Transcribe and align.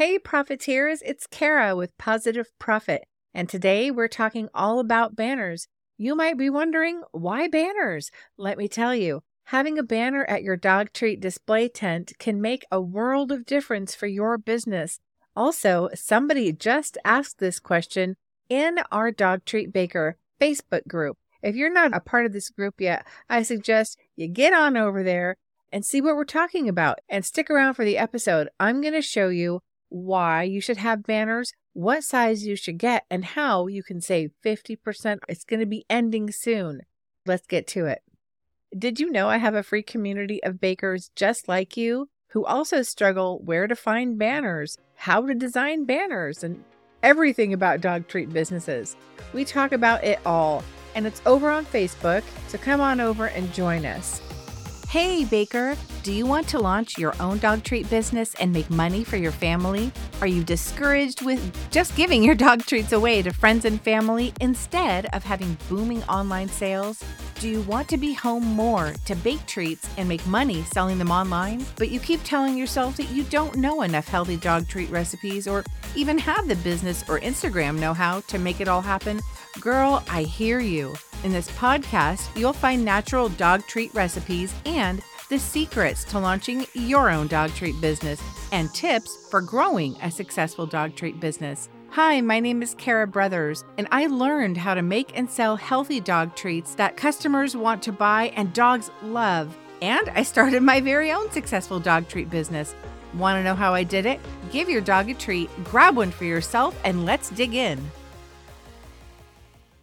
Hey, 0.00 0.18
profiteers, 0.18 1.02
it's 1.02 1.26
Kara 1.26 1.76
with 1.76 1.98
Pawsitive 1.98 2.46
Profit, 2.58 3.04
and 3.34 3.50
today 3.50 3.90
we're 3.90 4.08
talking 4.08 4.48
all 4.54 4.78
about 4.78 5.14
banners. 5.14 5.68
You 5.98 6.16
might 6.16 6.38
be 6.38 6.48
wondering, 6.48 7.02
why 7.12 7.48
banners? 7.48 8.10
Let 8.38 8.56
me 8.56 8.66
tell 8.66 8.94
you. 8.94 9.20
Having 9.48 9.78
a 9.78 9.82
banner 9.82 10.24
at 10.24 10.42
your 10.42 10.56
dog 10.56 10.94
treat 10.94 11.20
display 11.20 11.68
tent 11.68 12.14
can 12.18 12.40
make 12.40 12.64
a 12.72 12.80
world 12.80 13.30
of 13.30 13.44
difference 13.44 13.94
for 13.94 14.06
your 14.06 14.38
business. 14.38 15.00
Also, 15.36 15.90
somebody 15.94 16.50
just 16.50 16.96
asked 17.04 17.38
this 17.38 17.60
question 17.60 18.16
in 18.48 18.78
our 18.90 19.10
Dog 19.10 19.44
Treat 19.44 19.70
Baker 19.70 20.16
Facebook 20.40 20.88
group. 20.88 21.18
If 21.42 21.56
you're 21.56 21.70
not 21.70 21.94
a 21.94 22.00
part 22.00 22.24
of 22.24 22.32
this 22.32 22.48
group 22.48 22.80
yet, 22.80 23.06
I 23.28 23.42
suggest 23.42 23.98
you 24.16 24.28
get 24.28 24.54
on 24.54 24.78
over 24.78 25.02
there 25.02 25.36
and 25.70 25.84
see 25.84 26.00
what 26.00 26.16
we're 26.16 26.24
talking 26.24 26.70
about 26.70 27.00
and 27.06 27.22
stick 27.22 27.50
around 27.50 27.74
for 27.74 27.84
the 27.84 27.98
episode. 27.98 28.48
I'm 28.58 28.80
going 28.80 28.94
to 28.94 29.02
show 29.02 29.28
you 29.28 29.60
why 29.90 30.44
you 30.44 30.60
should 30.60 30.78
have 30.78 31.04
banners, 31.04 31.52
what 31.72 32.02
size 32.02 32.46
you 32.46 32.56
should 32.56 32.78
get, 32.78 33.04
and 33.10 33.24
how 33.24 33.66
you 33.66 33.82
can 33.82 34.00
save 34.00 34.32
50%. 34.44 35.18
It's 35.28 35.44
going 35.44 35.60
to 35.60 35.66
be 35.66 35.84
ending 35.90 36.30
soon. 36.30 36.82
Let's 37.26 37.46
get 37.46 37.66
to 37.68 37.86
it. 37.86 38.02
Did 38.76 39.00
you 39.00 39.10
know 39.10 39.28
I 39.28 39.36
have 39.38 39.54
a 39.54 39.62
free 39.62 39.82
community 39.82 40.42
of 40.42 40.60
bakers 40.60 41.10
just 41.14 41.48
like 41.48 41.76
you 41.76 42.08
who 42.28 42.44
also 42.44 42.82
struggle 42.82 43.40
where 43.44 43.66
to 43.66 43.74
find 43.74 44.18
banners, 44.18 44.78
how 44.94 45.26
to 45.26 45.34
design 45.34 45.84
banners, 45.84 46.44
and 46.44 46.62
everything 47.02 47.52
about 47.52 47.80
dog 47.80 48.06
treat 48.06 48.32
businesses? 48.32 48.96
We 49.32 49.44
talk 49.44 49.72
about 49.72 50.04
it 50.04 50.20
all, 50.24 50.62
and 50.94 51.06
it's 51.06 51.20
over 51.26 51.50
on 51.50 51.66
Facebook, 51.66 52.22
so 52.48 52.58
come 52.58 52.80
on 52.80 53.00
over 53.00 53.26
and 53.26 53.52
join 53.52 53.84
us. 53.84 54.20
Hey, 54.90 55.24
Baker, 55.24 55.76
do 56.02 56.12
you 56.12 56.26
want 56.26 56.48
to 56.48 56.58
launch 56.58 56.98
your 56.98 57.14
own 57.20 57.38
dog 57.38 57.62
treat 57.62 57.88
business 57.88 58.34
and 58.40 58.52
make 58.52 58.68
money 58.70 59.04
for 59.04 59.16
your 59.16 59.30
family? 59.30 59.92
Are 60.20 60.26
you 60.26 60.42
discouraged 60.42 61.22
with 61.22 61.40
just 61.70 61.94
giving 61.94 62.24
your 62.24 62.34
dog 62.34 62.66
treats 62.66 62.90
away 62.90 63.22
to 63.22 63.32
friends 63.32 63.64
and 63.64 63.80
family 63.80 64.32
instead 64.40 65.06
of 65.14 65.22
having 65.22 65.56
booming 65.68 66.02
online 66.08 66.48
sales? 66.48 67.04
Do 67.38 67.48
you 67.48 67.60
want 67.62 67.88
to 67.90 67.98
be 67.98 68.14
home 68.14 68.42
more 68.42 68.92
to 69.04 69.14
bake 69.14 69.46
treats 69.46 69.88
and 69.96 70.08
make 70.08 70.26
money 70.26 70.64
selling 70.64 70.98
them 70.98 71.12
online, 71.12 71.64
but 71.76 71.90
you 71.90 72.00
keep 72.00 72.24
telling 72.24 72.58
yourself 72.58 72.96
that 72.96 73.10
you 73.10 73.22
don't 73.22 73.54
know 73.54 73.82
enough 73.82 74.08
healthy 74.08 74.38
dog 74.38 74.66
treat 74.66 74.90
recipes 74.90 75.46
or 75.46 75.62
even 75.94 76.18
have 76.18 76.48
the 76.48 76.56
business 76.56 77.08
or 77.08 77.20
Instagram 77.20 77.78
know 77.78 77.94
how 77.94 78.22
to 78.22 78.40
make 78.40 78.60
it 78.60 78.66
all 78.66 78.82
happen? 78.82 79.20
Girl, 79.60 80.02
I 80.10 80.22
hear 80.22 80.58
you. 80.58 80.96
In 81.22 81.32
this 81.32 81.50
podcast, 81.50 82.34
you'll 82.34 82.54
find 82.54 82.82
natural 82.82 83.28
dog 83.28 83.66
treat 83.66 83.92
recipes 83.92 84.54
and 84.64 85.02
the 85.28 85.38
secrets 85.38 86.02
to 86.04 86.18
launching 86.18 86.64
your 86.72 87.10
own 87.10 87.26
dog 87.26 87.50
treat 87.50 87.78
business 87.78 88.22
and 88.52 88.72
tips 88.72 89.28
for 89.30 89.42
growing 89.42 89.96
a 90.02 90.10
successful 90.10 90.64
dog 90.64 90.96
treat 90.96 91.20
business. 91.20 91.68
Hi, 91.90 92.22
my 92.22 92.40
name 92.40 92.62
is 92.62 92.74
Kara 92.74 93.06
Brothers, 93.06 93.64
and 93.76 93.86
I 93.90 94.06
learned 94.06 94.56
how 94.56 94.72
to 94.72 94.80
make 94.80 95.12
and 95.14 95.30
sell 95.30 95.56
healthy 95.56 96.00
dog 96.00 96.36
treats 96.36 96.74
that 96.76 96.96
customers 96.96 97.54
want 97.54 97.82
to 97.82 97.92
buy 97.92 98.32
and 98.34 98.54
dogs 98.54 98.90
love. 99.02 99.54
And 99.82 100.08
I 100.10 100.22
started 100.22 100.62
my 100.62 100.80
very 100.80 101.12
own 101.12 101.30
successful 101.30 101.80
dog 101.80 102.08
treat 102.08 102.30
business. 102.30 102.74
Want 103.12 103.36
to 103.36 103.44
know 103.44 103.54
how 103.54 103.74
I 103.74 103.82
did 103.82 104.06
it? 104.06 104.20
Give 104.50 104.70
your 104.70 104.80
dog 104.80 105.10
a 105.10 105.14
treat, 105.14 105.50
grab 105.64 105.96
one 105.96 106.12
for 106.12 106.24
yourself, 106.24 106.74
and 106.82 107.04
let's 107.04 107.28
dig 107.28 107.52
in. 107.52 107.78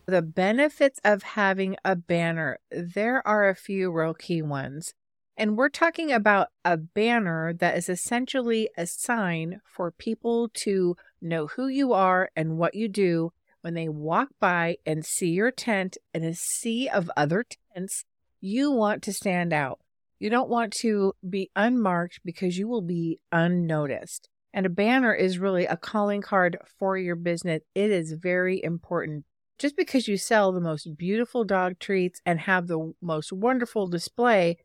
The 0.10 0.22
benefits 0.22 1.02
of 1.04 1.22
having 1.22 1.76
a 1.84 1.94
banner, 1.98 2.60
there 2.72 3.28
are 3.28 3.50
a 3.50 3.56
few 3.56 3.92
real 3.92 4.14
key 4.14 4.42
ones. 4.42 4.94
And 5.36 5.58
we're 5.58 5.68
talking 5.68 6.14
about 6.14 6.48
a 6.64 6.78
banner 6.78 7.52
that 7.52 7.76
is 7.76 7.90
essentially 7.90 8.70
a 8.78 8.88
sign 8.88 9.60
for 9.66 9.92
people 9.92 10.50
to 10.64 10.96
know 11.22 11.48
who 11.48 11.68
you 11.68 11.92
are 11.92 12.30
and 12.38 12.58
what 12.58 12.74
you 12.74 12.88
do 12.88 13.34
when 13.60 13.74
they 13.74 13.90
walk 13.90 14.30
by 14.40 14.78
and 14.86 15.06
see 15.06 15.32
your 15.32 15.52
tent 15.52 15.98
in 16.14 16.24
a 16.24 16.34
sea 16.34 16.88
of 16.88 17.12
other 17.18 17.46
tents. 17.76 18.06
You 18.40 18.72
want 18.72 19.04
to 19.04 19.14
stand 19.14 19.52
out. 19.52 19.82
You 20.20 20.30
don't 20.30 20.50
want 20.50 20.72
to 20.80 21.16
be 21.30 21.52
unmarked 21.54 22.22
because 22.24 22.58
you 22.58 22.70
will 22.70 22.82
be 22.82 23.20
unnoticed. 23.34 24.30
And 24.54 24.66
a 24.66 24.70
banner 24.70 25.14
is 25.14 25.38
really 25.38 25.66
a 25.66 25.76
calling 25.76 26.22
card 26.22 26.58
for 26.80 26.98
your 26.98 27.18
business. 27.18 27.62
It 27.76 27.92
is 27.92 28.14
very 28.14 28.64
important 28.64 29.26
just 29.58 29.76
because 29.76 30.08
you 30.08 30.18
sell 30.18 30.52
the 30.52 30.62
most 30.62 30.98
beautiful 30.98 31.44
dog 31.44 31.80
treats 31.80 32.22
and 32.26 32.42
have 32.42 32.68
the 32.68 32.94
most 33.02 33.32
wonderful 33.34 33.88
display, 33.88 34.58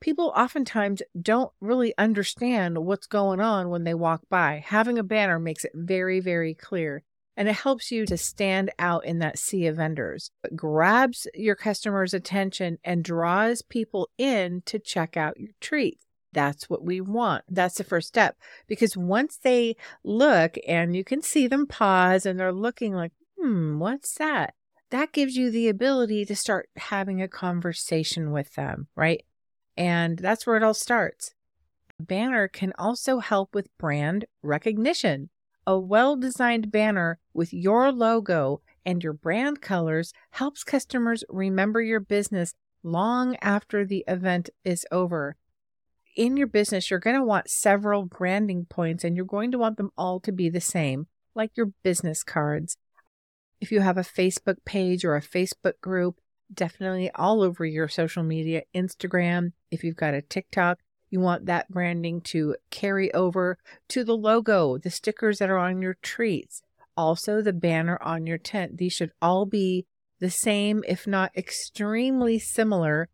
people 0.00 0.32
oftentimes 0.36 1.02
don't 1.20 1.52
really 1.60 1.92
understand 1.98 2.78
what's 2.78 3.06
going 3.06 3.40
on 3.40 3.70
when 3.70 3.84
they 3.84 3.94
walk 3.94 4.22
by. 4.30 4.62
Having 4.66 4.98
a 4.98 5.02
banner 5.02 5.38
makes 5.38 5.64
it 5.64 5.72
very, 5.74 6.20
very 6.20 6.54
clear. 6.54 7.02
And 7.36 7.48
it 7.48 7.54
helps 7.54 7.90
you 7.90 8.04
to 8.06 8.18
stand 8.18 8.70
out 8.78 9.06
in 9.06 9.20
that 9.20 9.38
sea 9.38 9.66
of 9.66 9.76
vendors. 9.76 10.30
It 10.44 10.56
grabs 10.56 11.26
your 11.32 11.54
customer's 11.54 12.12
attention 12.12 12.78
and 12.84 13.02
draws 13.02 13.62
people 13.62 14.10
in 14.18 14.62
to 14.66 14.78
check 14.78 15.16
out 15.16 15.40
your 15.40 15.52
treats. 15.60 16.04
That's 16.32 16.68
what 16.68 16.84
we 16.84 17.00
want. 17.00 17.44
That's 17.48 17.76
the 17.76 17.84
first 17.84 18.08
step. 18.08 18.36
Because 18.66 18.96
once 18.96 19.38
they 19.42 19.76
look 20.04 20.56
and 20.66 20.94
you 20.94 21.02
can 21.02 21.22
see 21.22 21.46
them 21.46 21.66
pause 21.66 22.26
and 22.26 22.38
they're 22.38 22.52
looking 22.52 22.94
like, 22.94 23.12
hmm, 23.40 23.78
what's 23.78 24.14
that? 24.14 24.54
That 24.90 25.12
gives 25.12 25.36
you 25.36 25.50
the 25.50 25.68
ability 25.68 26.24
to 26.26 26.36
start 26.36 26.68
having 26.76 27.22
a 27.22 27.28
conversation 27.28 28.32
with 28.32 28.54
them, 28.54 28.88
right? 28.96 29.24
And 29.76 30.18
that's 30.18 30.46
where 30.46 30.56
it 30.56 30.62
all 30.62 30.74
starts. 30.74 31.34
A 31.98 32.02
banner 32.02 32.48
can 32.48 32.72
also 32.78 33.18
help 33.18 33.54
with 33.54 33.76
brand 33.78 34.24
recognition. 34.42 35.30
A 35.66 35.78
well 35.78 36.16
designed 36.16 36.72
banner 36.72 37.18
with 37.32 37.52
your 37.52 37.92
logo 37.92 38.62
and 38.84 39.04
your 39.04 39.12
brand 39.12 39.60
colors 39.60 40.12
helps 40.30 40.64
customers 40.64 41.22
remember 41.28 41.80
your 41.80 42.00
business 42.00 42.54
long 42.82 43.36
after 43.40 43.84
the 43.84 44.04
event 44.08 44.50
is 44.64 44.86
over. 44.90 45.36
In 46.16 46.36
your 46.36 46.46
business, 46.46 46.90
you're 46.90 46.98
going 46.98 47.16
to 47.16 47.24
want 47.24 47.50
several 47.50 48.04
branding 48.04 48.66
points 48.66 49.04
and 49.04 49.14
you're 49.14 49.24
going 49.24 49.52
to 49.52 49.58
want 49.58 49.76
them 49.76 49.92
all 49.96 50.18
to 50.20 50.32
be 50.32 50.48
the 50.48 50.60
same, 50.60 51.06
like 51.34 51.56
your 51.56 51.72
business 51.82 52.24
cards, 52.24 52.76
if 53.60 53.70
you 53.70 53.80
have 53.80 53.98
a 53.98 54.02
Facebook 54.02 54.56
page 54.64 55.04
or 55.04 55.16
a 55.16 55.22
Facebook 55.22 55.80
group, 55.80 56.20
definitely 56.52 57.10
all 57.14 57.42
over 57.42 57.64
your 57.64 57.88
social 57.88 58.22
media, 58.22 58.62
Instagram, 58.74 59.52
if 59.70 59.84
you've 59.84 59.96
got 59.96 60.14
a 60.14 60.22
TikTok, 60.22 60.78
you 61.10 61.20
want 61.20 61.46
that 61.46 61.68
branding 61.68 62.20
to 62.20 62.56
carry 62.70 63.12
over 63.12 63.58
to 63.88 64.04
the 64.04 64.16
logo, 64.16 64.78
the 64.78 64.90
stickers 64.90 65.38
that 65.38 65.50
are 65.50 65.58
on 65.58 65.82
your 65.82 65.96
treats, 66.02 66.62
also 66.96 67.42
the 67.42 67.52
banner 67.52 67.98
on 68.02 68.26
your 68.26 68.38
tent. 68.38 68.78
These 68.78 68.92
should 68.92 69.12
all 69.20 69.44
be 69.44 69.86
the 70.20 70.30
same, 70.30 70.84
if 70.86 71.06
not 71.06 71.36
extremely 71.36 72.38
similar, 72.38 73.08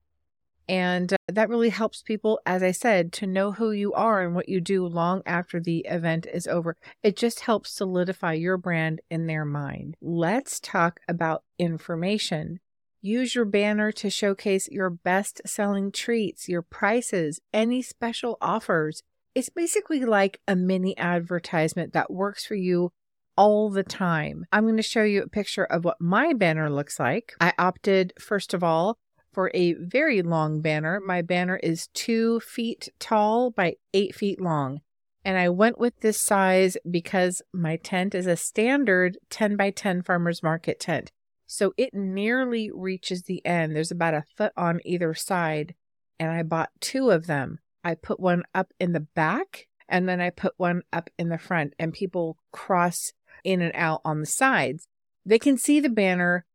and 0.69 1.13
uh, 1.13 1.17
that 1.29 1.49
really 1.49 1.69
helps 1.69 2.03
people, 2.03 2.41
as 2.45 2.63
I 2.63 2.73
said, 2.73 3.13
to 3.15 3.27
know 3.27 3.53
who 3.53 3.71
you 3.71 3.93
are 3.93 4.23
and 4.23 4.35
what 4.35 4.49
you 4.49 4.61
do 4.61 4.87
long 4.87 5.23
after 5.25 5.61
the 5.61 5.87
event 5.89 6.27
is 6.33 6.47
over. 6.47 6.77
It 7.03 7.17
just 7.17 7.41
helps 7.41 7.71
solidify 7.73 8.35
your 8.35 8.57
brand 8.57 9.01
in 9.11 9.27
their 9.27 9.45
mind. 9.45 9.97
Let's 10.01 10.59
talk 10.59 11.01
about 11.09 11.45
information. 11.59 12.61
Use 13.01 13.35
your 13.35 13.45
banner 13.45 13.93
to 13.93 14.11
showcase 14.11 14.69
your 14.71 14.91
best 14.91 15.41
selling 15.47 15.93
treats, 15.93 16.49
your 16.49 16.63
prices, 16.63 17.41
any 17.55 17.83
special 17.83 18.37
offers. 18.41 19.03
It's 19.35 19.51
basically 19.51 20.05
like 20.05 20.41
a 20.49 20.57
mini 20.57 20.97
advertisement 20.99 21.93
that 21.93 22.11
works 22.11 22.45
for 22.45 22.57
you 22.57 22.91
all 23.37 23.71
the 23.71 23.85
time. 23.85 24.47
I'm 24.51 24.65
going 24.65 24.79
to 24.79 24.83
show 24.83 25.03
you 25.03 25.23
a 25.23 25.29
picture 25.29 25.65
of 25.65 25.85
what 25.85 26.01
my 26.01 26.33
banner 26.33 26.71
looks 26.71 26.99
like. 26.99 27.35
I 27.41 27.53
opted, 27.59 28.15
first 28.19 28.55
of 28.55 28.65
all, 28.65 28.99
for 29.37 29.51
a 29.53 29.75
very 29.75 30.23
long 30.23 30.63
banner. 30.63 30.99
My 30.99 31.21
banner 31.21 31.59
is 31.63 31.89
two 31.89 32.41
feet 32.41 32.89
tall 32.99 33.51
by 33.51 33.75
eight 33.93 34.15
feet 34.15 34.41
long. 34.41 34.81
And 35.27 35.37
I 35.37 35.51
went 35.51 35.79
with 35.79 36.01
this 36.01 36.19
size 36.19 36.79
because 36.91 37.43
my 37.53 37.77
tent 37.77 38.15
is 38.15 38.27
a 38.27 38.35
standard 38.35 39.19
10 39.29 39.59
by 39.59 39.73
10 39.73 40.05
farmer's 40.05 40.43
market 40.43 40.81
tent. 40.81 41.13
So 41.47 41.75
it 41.77 41.93
nearly 41.93 42.71
reaches 42.73 43.25
the 43.25 43.45
end. 43.45 43.77
There's 43.77 43.91
about 43.91 44.15
a 44.15 44.25
foot 44.39 44.55
on 44.57 44.81
either 44.87 45.13
side. 45.13 45.75
And 46.19 46.31
I 46.31 46.43
bought 46.43 46.71
two 46.81 47.11
of 47.11 47.27
them. 47.27 47.59
I 47.85 47.95
put 47.95 48.19
one 48.19 48.43
up 48.55 48.73
in 48.81 48.93
the 48.93 49.01
back 49.01 49.67
and 49.87 50.09
then 50.09 50.19
I 50.19 50.31
put 50.31 50.55
one 50.57 50.81
up 50.95 51.11
in 51.19 51.29
the 51.29 51.39
front, 51.39 51.75
and 51.79 51.93
people 51.93 52.39
cross 52.53 53.13
in 53.45 53.61
and 53.61 53.73
out 53.75 54.01
on 54.03 54.21
the 54.21 54.27
sides. 54.27 54.89
They 55.27 55.39
can 55.39 55.59
see 55.59 55.79
the 55.79 55.91
banner 55.91 56.47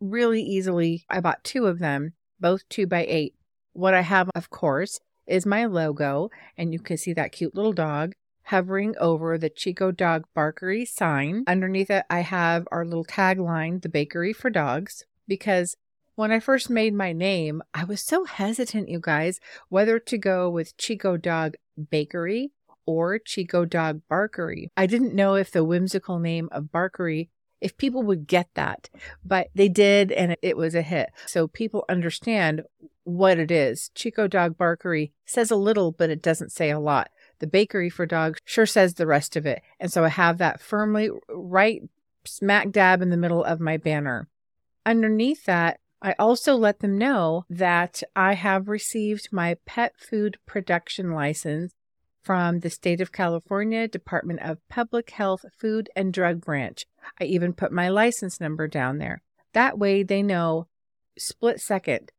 really 0.00 0.40
easily. 0.40 1.04
I 1.10 1.20
bought 1.20 1.42
two 1.42 1.66
of 1.66 1.80
them 1.80 2.14
both 2.40 2.68
two 2.68 2.86
by 2.86 3.04
eight. 3.08 3.34
What 3.72 3.94
I 3.94 4.00
have, 4.02 4.30
of 4.34 4.50
course, 4.50 5.00
is 5.26 5.46
my 5.46 5.64
logo, 5.64 6.30
and 6.56 6.72
you 6.72 6.78
can 6.78 6.96
see 6.96 7.12
that 7.12 7.32
cute 7.32 7.54
little 7.54 7.72
dog 7.72 8.14
hovering 8.44 8.94
over 8.98 9.36
the 9.36 9.50
Chico 9.50 9.90
Dog 9.90 10.24
Barkery 10.34 10.88
sign. 10.88 11.44
Underneath 11.46 11.90
it, 11.90 12.04
I 12.08 12.20
have 12.20 12.66
our 12.72 12.84
little 12.84 13.04
tagline, 13.04 13.82
The 13.82 13.90
Bakery 13.90 14.32
for 14.32 14.48
Dogs, 14.48 15.04
because 15.26 15.76
when 16.14 16.32
I 16.32 16.40
first 16.40 16.70
made 16.70 16.94
my 16.94 17.12
name, 17.12 17.62
I 17.74 17.84
was 17.84 18.00
so 18.00 18.24
hesitant, 18.24 18.88
you 18.88 19.00
guys, 19.00 19.38
whether 19.68 19.98
to 19.98 20.18
go 20.18 20.48
with 20.48 20.76
Chico 20.78 21.18
Dog 21.18 21.56
Bakery 21.90 22.52
or 22.86 23.18
Chico 23.18 23.66
Dog 23.66 24.00
Barkery. 24.10 24.68
I 24.76 24.86
didn't 24.86 25.14
know 25.14 25.34
if 25.34 25.50
the 25.50 25.62
whimsical 25.62 26.18
name 26.18 26.48
of 26.50 26.72
Barkery 26.72 27.28
if 27.60 27.76
people 27.76 28.02
would 28.02 28.26
get 28.26 28.48
that, 28.54 28.88
but 29.24 29.48
they 29.54 29.68
did 29.68 30.12
and 30.12 30.36
it 30.42 30.56
was 30.56 30.74
a 30.74 30.82
hit. 30.82 31.10
So 31.26 31.48
people 31.48 31.84
understand 31.88 32.62
what 33.04 33.38
it 33.38 33.50
is. 33.50 33.90
Chico 33.94 34.28
Dog 34.28 34.56
Barkery 34.56 35.12
says 35.24 35.50
a 35.50 35.56
little, 35.56 35.92
but 35.92 36.10
it 36.10 36.22
doesn't 36.22 36.52
say 36.52 36.70
a 36.70 36.78
lot. 36.78 37.10
The 37.38 37.46
bakery 37.46 37.90
for 37.90 38.06
dogs 38.06 38.40
sure 38.44 38.66
says 38.66 38.94
the 38.94 39.06
rest 39.06 39.36
of 39.36 39.46
it. 39.46 39.62
And 39.80 39.92
so 39.92 40.04
I 40.04 40.08
have 40.08 40.38
that 40.38 40.60
firmly 40.60 41.10
right 41.28 41.82
smack 42.24 42.70
dab 42.70 43.00
in 43.00 43.10
the 43.10 43.16
middle 43.16 43.44
of 43.44 43.60
my 43.60 43.76
banner. 43.76 44.28
Underneath 44.84 45.44
that, 45.44 45.80
I 46.00 46.14
also 46.18 46.54
let 46.54 46.80
them 46.80 46.96
know 46.96 47.44
that 47.50 48.02
I 48.14 48.34
have 48.34 48.68
received 48.68 49.32
my 49.32 49.56
pet 49.66 49.94
food 49.98 50.38
production 50.46 51.12
license 51.12 51.74
from 52.28 52.60
the 52.60 52.68
state 52.68 53.00
of 53.00 53.10
California 53.10 53.88
Department 53.88 54.38
of 54.42 54.58
Public 54.68 55.08
Health 55.12 55.46
Food 55.58 55.88
and 55.96 56.12
Drug 56.12 56.42
Branch. 56.42 56.84
I 57.18 57.24
even 57.24 57.54
put 57.54 57.72
my 57.72 57.88
license 57.88 58.38
number 58.38 58.68
down 58.68 58.98
there. 58.98 59.22
That 59.54 59.78
way 59.78 60.02
they 60.02 60.22
know 60.22 60.66
split 61.18 61.58
second. 61.58 62.12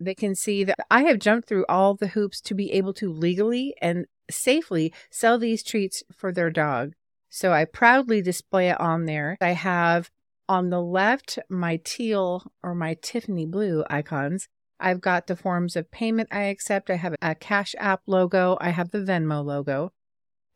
They 0.00 0.16
can 0.16 0.34
see 0.34 0.64
that 0.64 0.80
I 0.90 1.04
have 1.04 1.20
jumped 1.20 1.46
through 1.46 1.66
all 1.68 1.94
the 1.94 2.08
hoops 2.08 2.40
to 2.40 2.54
be 2.56 2.72
able 2.72 2.92
to 2.94 3.12
legally 3.12 3.76
and 3.80 4.06
safely 4.28 4.92
sell 5.08 5.38
these 5.38 5.62
treats 5.62 6.02
for 6.12 6.32
their 6.32 6.50
dog. 6.50 6.94
So 7.28 7.52
I 7.52 7.64
proudly 7.64 8.20
display 8.20 8.70
it 8.70 8.80
on 8.80 9.04
there. 9.04 9.36
I 9.40 9.50
have 9.50 10.10
on 10.48 10.70
the 10.70 10.82
left 10.82 11.38
my 11.48 11.78
teal 11.84 12.50
or 12.60 12.74
my 12.74 12.96
Tiffany 13.00 13.46
blue 13.46 13.84
icons. 13.88 14.48
I've 14.80 15.00
got 15.00 15.26
the 15.26 15.36
forms 15.36 15.76
of 15.76 15.90
payment 15.90 16.28
I 16.30 16.44
accept. 16.44 16.90
I 16.90 16.96
have 16.96 17.14
a 17.22 17.34
Cash 17.34 17.74
App 17.78 18.02
logo. 18.06 18.58
I 18.60 18.70
have 18.70 18.90
the 18.90 18.98
Venmo 18.98 19.44
logo. 19.44 19.92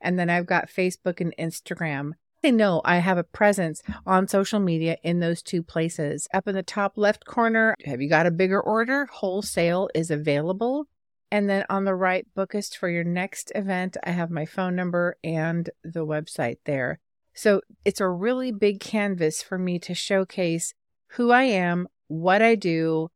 And 0.00 0.18
then 0.18 0.30
I've 0.30 0.46
got 0.46 0.68
Facebook 0.68 1.20
and 1.20 1.34
Instagram. 1.38 2.12
They 2.42 2.52
know 2.52 2.80
I 2.84 2.98
have 2.98 3.18
a 3.18 3.24
presence 3.24 3.82
on 4.06 4.28
social 4.28 4.60
media 4.60 4.96
in 5.02 5.18
those 5.18 5.42
two 5.42 5.62
places. 5.62 6.28
Up 6.32 6.46
in 6.46 6.54
the 6.54 6.62
top 6.62 6.92
left 6.96 7.24
corner, 7.24 7.74
have 7.84 8.00
you 8.00 8.08
got 8.08 8.26
a 8.26 8.30
bigger 8.30 8.60
order? 8.60 9.06
Wholesale 9.06 9.88
is 9.94 10.10
available. 10.10 10.86
And 11.30 11.50
then 11.50 11.64
on 11.68 11.84
the 11.84 11.94
right, 11.94 12.26
bookist 12.36 12.76
for 12.76 12.88
your 12.88 13.04
next 13.04 13.52
event, 13.54 13.96
I 14.04 14.10
have 14.10 14.30
my 14.30 14.46
phone 14.46 14.76
number 14.76 15.16
and 15.24 15.68
the 15.82 16.06
website 16.06 16.58
there. 16.64 17.00
So 17.34 17.60
it's 17.84 18.00
a 18.00 18.08
really 18.08 18.50
big 18.50 18.80
canvas 18.80 19.42
for 19.42 19.58
me 19.58 19.78
to 19.80 19.94
showcase 19.94 20.74
who 21.12 21.30
I 21.30 21.44
am, 21.44 21.88
what 22.06 22.40
I 22.40 22.54
do, 22.54 23.10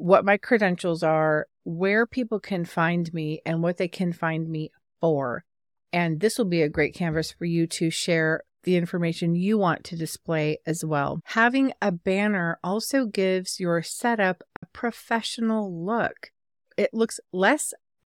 what 0.00 0.24
my 0.24 0.38
credentials 0.38 1.02
are, 1.02 1.46
where 1.64 2.06
people 2.06 2.40
can 2.40 2.64
find 2.64 3.12
me, 3.12 3.42
and 3.44 3.62
what 3.62 3.76
they 3.76 3.88
can 3.88 4.12
find 4.12 4.48
me 4.48 4.70
for. 5.00 5.44
And 5.92 6.20
this 6.20 6.38
will 6.38 6.46
be 6.46 6.62
a 6.62 6.68
great 6.68 6.94
canvas 6.94 7.30
for 7.30 7.44
you 7.44 7.66
to 7.66 7.90
share 7.90 8.42
the 8.64 8.76
information 8.76 9.34
you 9.34 9.58
want 9.58 9.84
to 9.84 9.96
display 9.96 10.58
as 10.66 10.84
well. 10.84 11.20
Having 11.24 11.72
a 11.82 11.92
banner 11.92 12.58
also 12.64 13.06
gives 13.06 13.60
your 13.60 13.82
setup 13.82 14.42
a 14.62 14.66
professional 14.66 15.84
look. 15.84 16.30
It 16.76 16.90
looks 16.94 17.20
less 17.32 17.74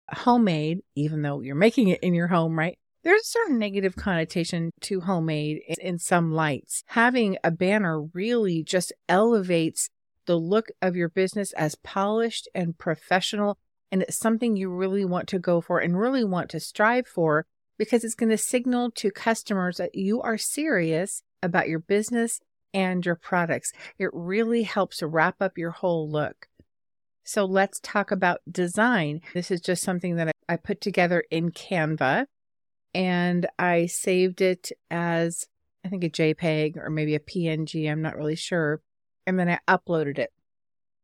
homemade, 0.10 0.80
even 0.96 1.22
though 1.22 1.42
you're 1.42 1.56
making 1.56 1.88
it 1.88 2.00
in 2.02 2.14
your 2.14 2.28
home, 2.28 2.58
right? 2.58 2.78
There's 3.04 3.22
a 3.22 3.26
certain 3.26 3.58
negative 3.58 3.96
connotation 3.96 4.72
to 4.82 5.02
homemade 5.02 5.62
in 5.80 5.98
some 5.98 6.32
lights. 6.32 6.84
Having 6.88 7.38
a 7.44 7.50
banner 7.50 8.04
really 8.14 8.64
just 8.64 8.94
elevates 9.10 9.90
the 10.32 10.38
look 10.38 10.68
of 10.82 10.96
your 10.96 11.10
business 11.10 11.52
as 11.58 11.76
polished 11.76 12.48
and 12.56 12.78
professional. 12.78 13.58
And 13.92 14.02
it's 14.02 14.16
something 14.16 14.56
you 14.56 14.70
really 14.70 15.04
want 15.04 15.28
to 15.28 15.40
go 15.40 15.60
for 15.60 15.80
and 15.80 16.00
really 16.00 16.24
want 16.24 16.50
to 16.52 16.60
strive 16.62 17.06
for 17.06 17.46
because 17.78 18.06
it's 18.06 18.16
going 18.16 18.30
to 18.30 18.38
signal 18.38 18.92
to 18.92 19.12
customers 19.12 19.76
that 19.76 19.94
you 19.94 20.22
are 20.22 20.38
serious 20.38 21.24
about 21.44 21.68
your 21.68 21.80
business 21.80 22.40
and 22.74 23.06
your 23.06 23.16
products. 23.16 23.74
It 24.00 24.10
really 24.14 24.64
helps 24.64 25.04
wrap 25.04 25.42
up 25.42 25.58
your 25.58 25.72
whole 25.72 26.10
look. 26.10 26.48
So 27.26 27.44
let's 27.44 27.82
talk 27.82 28.10
about 28.10 28.40
design. 28.50 29.20
This 29.34 29.52
is 29.52 29.60
just 29.60 29.84
something 29.84 30.16
that 30.16 30.32
I 30.48 30.56
put 30.56 30.80
together 30.80 31.26
in 31.30 31.52
Canva 31.52 32.28
and 32.94 33.48
I 33.60 33.88
saved 33.88 34.40
it 34.40 34.72
as 34.90 35.46
I 35.84 35.90
think 35.90 36.06
a 36.06 36.10
JPEG 36.10 36.78
or 36.78 36.90
maybe 36.90 37.16
a 37.16 37.20
PNG. 37.20 37.92
I'm 37.92 38.02
not 38.02 38.16
really 38.16 38.38
sure 38.38 38.80
and 39.26 39.40
then 39.40 39.50
I 39.50 39.60
uploaded 39.68 40.18
it. 40.20 40.32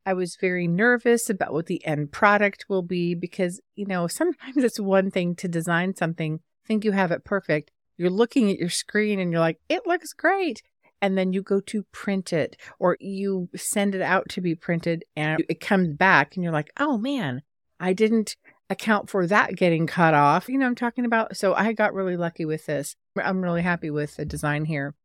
I 0.06 0.14
was 0.14 0.38
very 0.40 0.68
nervous 0.68 1.30
about 1.30 1.52
what 1.52 1.66
the 1.66 1.86
end 1.86 2.12
product 2.12 2.66
will 2.70 2.82
be 2.82 3.14
because, 3.14 3.60
you 3.76 3.86
know, 3.86 4.08
sometimes 4.08 4.64
it's 4.64 4.80
one 4.80 5.12
thing 5.12 5.36
to 5.36 5.48
design 5.48 5.96
something, 5.96 6.40
think 6.66 6.86
you 6.86 6.92
have 6.92 7.12
it 7.12 7.24
perfect. 7.24 7.72
You're 7.98 8.10
looking 8.10 8.52
at 8.52 8.60
your 8.60 8.70
screen 8.70 9.20
and 9.20 9.32
you're 9.32 9.42
like, 9.42 9.60
it 9.70 9.88
looks 9.88 10.14
great. 10.14 10.62
And 11.02 11.18
then 11.18 11.34
you 11.34 11.42
go 11.42 11.60
to 11.60 11.84
print 11.92 12.34
it 12.34 12.58
or 12.80 12.98
you 13.00 13.50
send 13.56 13.96
it 13.96 14.02
out 14.02 14.30
to 14.30 14.42
be 14.42 14.56
printed 14.56 15.06
and 15.16 15.44
it 15.48 15.60
comes 15.60 15.90
back 15.90 16.36
and 16.36 16.44
you're 16.44 16.54
like, 16.54 16.72
oh 16.80 16.98
man, 16.98 17.44
I 17.80 17.94
didn't 17.94 18.36
account 18.70 19.10
for 19.10 19.28
that 19.28 19.56
getting 19.56 19.88
cut 19.88 20.14
off. 20.14 20.50
You 20.50 20.58
know 20.58 20.66
I'm 20.66 20.76
talking 20.76 21.06
about? 21.06 21.38
So 21.38 21.54
I 21.54 21.74
got 21.74 21.94
really 21.94 22.18
lucky 22.18 22.46
with 22.46 22.66
this. 22.66 22.96
I'm 23.22 23.42
really 23.42 23.62
happy 23.62 23.90
with 23.90 24.16
the 24.16 24.26
design 24.26 24.66
here. 24.66 24.96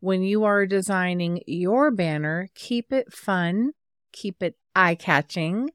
When 0.00 0.22
you 0.22 0.44
are 0.44 0.66
designing 0.66 1.42
your 1.46 1.90
banner, 1.90 2.48
keep 2.54 2.92
it 2.92 3.12
fun, 3.12 3.72
keep 4.12 4.42
it 4.42 4.56
eye 4.74 4.94
catching. 4.94 5.70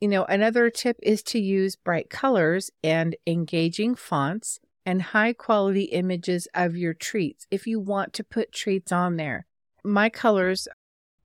You 0.00 0.08
know, 0.08 0.24
another 0.24 0.68
tip 0.68 0.98
is 1.02 1.22
to 1.24 1.38
use 1.38 1.74
bright 1.74 2.10
colors 2.10 2.70
and 2.84 3.16
engaging 3.26 3.94
fonts 3.94 4.60
and 4.84 5.00
high 5.00 5.32
quality 5.32 5.84
images 5.84 6.46
of 6.54 6.76
your 6.76 6.94
treats 6.94 7.46
if 7.50 7.66
you 7.66 7.80
want 7.80 8.12
to 8.14 8.24
put 8.24 8.52
treats 8.52 8.92
on 8.92 9.16
there. 9.16 9.46
My 9.82 10.10
colors 10.10 10.68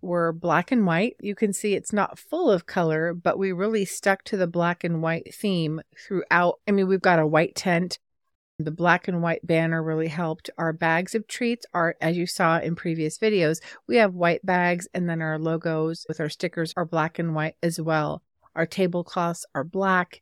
were 0.01 0.33
black 0.33 0.71
and 0.71 0.85
white. 0.85 1.15
You 1.19 1.35
can 1.35 1.53
see 1.53 1.75
it's 1.75 1.93
not 1.93 2.17
full 2.17 2.49
of 2.49 2.65
color, 2.65 3.13
but 3.13 3.37
we 3.37 3.51
really 3.51 3.85
stuck 3.85 4.23
to 4.23 4.37
the 4.37 4.47
black 4.47 4.83
and 4.83 5.01
white 5.01 5.33
theme 5.33 5.81
throughout. 5.97 6.59
I 6.67 6.71
mean, 6.71 6.87
we've 6.87 7.01
got 7.01 7.19
a 7.19 7.27
white 7.27 7.55
tent 7.55 7.99
the 8.63 8.71
black 8.71 9.07
and 9.07 9.21
white 9.21 9.45
banner 9.45 9.81
really 9.81 10.07
helped. 10.07 10.49
Our 10.57 10.73
bags 10.73 11.15
of 11.15 11.27
treats 11.27 11.65
are, 11.73 11.95
as 12.01 12.17
you 12.17 12.25
saw 12.25 12.59
in 12.59 12.75
previous 12.75 13.17
videos, 13.17 13.59
we 13.87 13.97
have 13.97 14.13
white 14.13 14.45
bags 14.45 14.87
and 14.93 15.09
then 15.09 15.21
our 15.21 15.39
logos 15.39 16.05
with 16.07 16.19
our 16.19 16.29
stickers 16.29 16.73
are 16.75 16.85
black 16.85 17.19
and 17.19 17.35
white 17.35 17.55
as 17.61 17.79
well. 17.79 18.23
Our 18.55 18.65
tablecloths 18.65 19.45
are 19.55 19.63
black. 19.63 20.21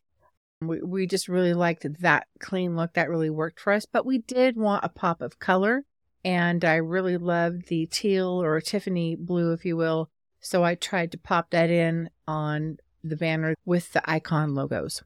We, 0.62 0.82
we 0.82 1.08
just 1.08 1.28
really 1.28 1.54
liked 1.54 1.86
that 2.02 2.28
clean 2.40 2.76
look. 2.76 2.94
That 2.94 3.10
really 3.10 3.30
worked 3.30 3.60
for 3.60 3.74
us, 3.74 3.86
but 3.86 4.06
we 4.06 4.20
did 4.20 4.58
want 4.58 4.84
a 4.84 4.90
pop 4.90 5.22
of 5.22 5.40
color. 5.40 5.86
And 6.26 6.66
I 6.66 6.76
really 6.76 7.18
loved 7.18 7.68
the 7.68 7.86
teal 7.86 8.42
or 8.44 8.60
Tiffany 8.60 9.16
blue, 9.16 9.54
if 9.54 9.64
you 9.64 9.78
will. 9.78 10.10
So 10.42 10.64
I 10.64 10.76
tried 10.76 11.12
to 11.14 11.18
pop 11.18 11.52
that 11.52 11.70
in 11.70 12.10
on 12.28 12.78
the 13.04 13.16
banner 13.16 13.56
with 13.66 13.94
the 13.94 14.10
icon 14.10 14.54
logos. 14.54 15.04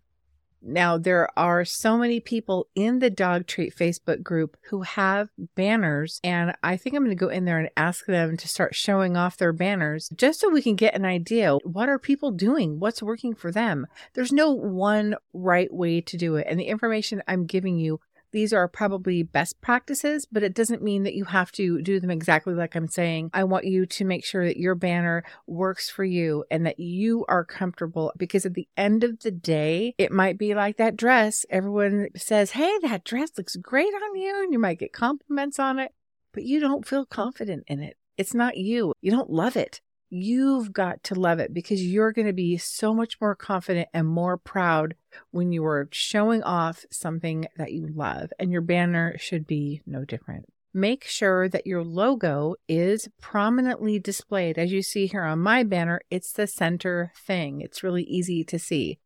Now, 0.65 0.97
there 0.97 1.27
are 1.37 1.65
so 1.65 1.97
many 1.97 2.21
people 2.21 2.67
in 2.73 2.99
the 2.99 3.09
dog 3.09 3.47
treat 3.47 3.75
Facebook 3.75 4.23
group 4.23 4.55
who 4.69 4.83
have 4.83 5.29
banners, 5.55 6.21
and 6.23 6.55
I 6.63 6.77
think 6.77 6.95
I'm 6.95 7.03
going 7.03 7.15
to 7.15 7.19
go 7.19 7.27
in 7.27 7.43
there 7.43 7.59
and 7.59 7.69
ask 7.75 8.05
them 8.05 8.37
to 8.37 8.47
start 8.47 8.73
showing 8.73 9.17
off 9.17 9.35
their 9.35 9.51
banners 9.51 10.09
just 10.15 10.39
so 10.39 10.49
we 10.49 10.61
can 10.61 10.75
get 10.75 10.95
an 10.95 11.03
idea. 11.03 11.57
What 11.63 11.89
are 11.89 11.99
people 11.99 12.31
doing? 12.31 12.79
What's 12.79 13.03
working 13.03 13.35
for 13.35 13.51
them? 13.51 13.87
There's 14.13 14.31
no 14.31 14.51
one 14.51 15.15
right 15.33 15.71
way 15.73 15.99
to 15.99 16.17
do 16.17 16.37
it. 16.37 16.47
And 16.49 16.57
the 16.57 16.65
information 16.65 17.21
I'm 17.27 17.45
giving 17.45 17.77
you 17.77 17.99
these 18.33 18.51
are 18.51 18.67
probably 18.67 19.23
best 19.23 19.61
practices, 19.61 20.27
but 20.29 20.43
it 20.43 20.53
doesn't 20.53 20.81
mean 20.81 21.03
that 21.03 21.13
you 21.13 21.25
have 21.25 21.51
to 21.53 21.81
do 21.81 21.99
them 21.99 22.09
exactly 22.09 22.53
like 22.53 22.75
I'm 22.75 22.87
saying. 22.87 23.29
I 23.33 23.43
want 23.43 23.65
you 23.65 23.85
to 23.85 24.05
make 24.05 24.25
sure 24.25 24.45
that 24.45 24.57
your 24.57 24.75
banner 24.75 25.23
works 25.47 25.89
for 25.89 26.03
you 26.03 26.43
and 26.51 26.65
that 26.65 26.79
you 26.79 27.25
are 27.29 27.45
comfortable 27.45 28.11
because 28.17 28.45
at 28.45 28.55
the 28.55 28.67
end 28.75 29.03
of 29.03 29.19
the 29.19 29.31
day, 29.31 29.93
it 29.97 30.11
might 30.11 30.37
be 30.37 30.55
like 30.55 30.77
that 30.77 30.97
dress. 30.97 31.45
Everyone 31.49 32.09
says, 32.15 32.51
Hey, 32.51 32.77
that 32.81 33.05
dress 33.05 33.31
looks 33.37 33.55
great 33.55 33.93
on 33.93 34.15
you. 34.15 34.43
And 34.43 34.51
you 34.51 34.59
might 34.59 34.79
get 34.79 34.91
compliments 34.91 35.59
on 35.59 35.77
it, 35.77 35.93
but 36.33 36.43
you 36.43 36.59
don't 36.59 36.87
feel 36.87 37.05
confident 37.05 37.63
in 37.67 37.81
it. 37.81 37.97
It's 38.17 38.33
not 38.33 38.57
you. 38.57 38.93
You 39.01 39.11
don't 39.11 39.29
love 39.29 39.55
it. 39.55 39.79
You've 40.15 40.73
got 40.73 41.03
to 41.05 41.15
love 41.15 41.39
it 41.39 41.55
because 41.55 41.83
you're 41.83 42.11
going 42.11 42.27
to 42.27 42.33
be 42.33 42.55
so 42.59 42.93
much 42.93 43.19
more 43.19 43.33
confident 43.33 43.89
and 43.95 44.07
more 44.07 44.37
proud 44.37 44.93
when 45.31 45.51
you 45.51 45.65
are 45.65 45.89
showing 45.91 46.43
off 46.43 46.85
something 46.91 47.47
that 47.57 47.71
you 47.71 47.87
love. 47.87 48.31
And 48.37 48.51
your 48.51 48.61
banner 48.61 49.15
should 49.17 49.47
be 49.47 49.81
no 49.87 50.05
different. 50.05 50.45
Make 50.71 51.03
sure 51.03 51.49
that 51.49 51.65
your 51.65 51.83
logo 51.83 52.53
is 52.67 53.09
prominently 53.19 53.97
displayed. 53.97 54.59
As 54.59 54.71
you 54.71 54.83
see 54.83 55.07
here 55.07 55.23
on 55.23 55.39
my 55.39 55.63
banner, 55.63 55.99
it's 56.11 56.31
the 56.31 56.45
center 56.45 57.11
thing. 57.17 57.61
It's 57.61 57.81
really 57.81 58.03
easy 58.03 58.43
to 58.43 58.59
see. 58.59 58.99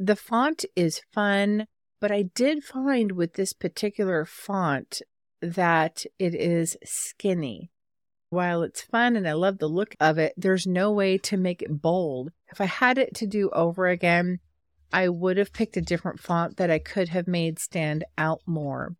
The 0.00 0.16
font 0.16 0.64
is 0.74 1.00
fun, 1.12 1.68
but 2.00 2.10
I 2.10 2.22
did 2.22 2.64
find 2.64 3.12
with 3.12 3.34
this 3.34 3.52
particular 3.52 4.24
font 4.24 5.00
that 5.40 6.06
it 6.18 6.34
is 6.34 6.76
skinny. 6.82 7.70
While 8.30 8.62
it's 8.62 8.80
fun 8.80 9.16
and 9.16 9.28
I 9.28 9.32
love 9.32 9.58
the 9.58 9.68
look 9.68 9.96
of 9.98 10.16
it, 10.16 10.34
there's 10.36 10.64
no 10.64 10.92
way 10.92 11.18
to 11.18 11.36
make 11.36 11.62
it 11.62 11.82
bold. 11.82 12.30
If 12.52 12.60
I 12.60 12.66
had 12.66 12.96
it 12.96 13.12
to 13.16 13.26
do 13.26 13.50
over 13.50 13.88
again, 13.88 14.38
I 14.92 15.08
would 15.08 15.36
have 15.36 15.52
picked 15.52 15.76
a 15.76 15.82
different 15.82 16.20
font 16.20 16.56
that 16.56 16.70
I 16.70 16.78
could 16.78 17.08
have 17.08 17.26
made 17.26 17.58
stand 17.58 18.04
out 18.16 18.40
more. 18.46 18.94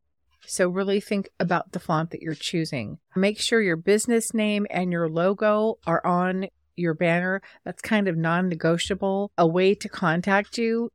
So, 0.47 0.69
really 0.69 1.01
think 1.01 1.29
about 1.39 1.71
the 1.71 1.79
font 1.79 2.11
that 2.11 2.23
you're 2.23 2.35
choosing. 2.35 2.99
Make 3.15 3.39
sure 3.39 3.61
your 3.61 3.77
business 3.77 4.35
name 4.35 4.67
and 4.69 4.91
your 4.91 5.09
logo 5.09 5.79
are 5.87 6.05
on 6.05 6.49
your 6.75 6.95
banner. 6.95 7.41
That's 7.65 7.83
kind 7.83 8.09
of 8.09 8.17
non 8.17 8.49
negotiable. 8.49 9.31
A 9.39 9.47
way 9.47 9.75
to 9.77 9.89
contact 9.89 10.59
you, 10.59 10.91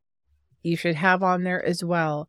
you 0.62 0.76
should 0.76 0.96
have 0.96 1.22
on 1.22 1.44
there 1.44 1.64
as 1.64 1.82
well. 1.82 2.28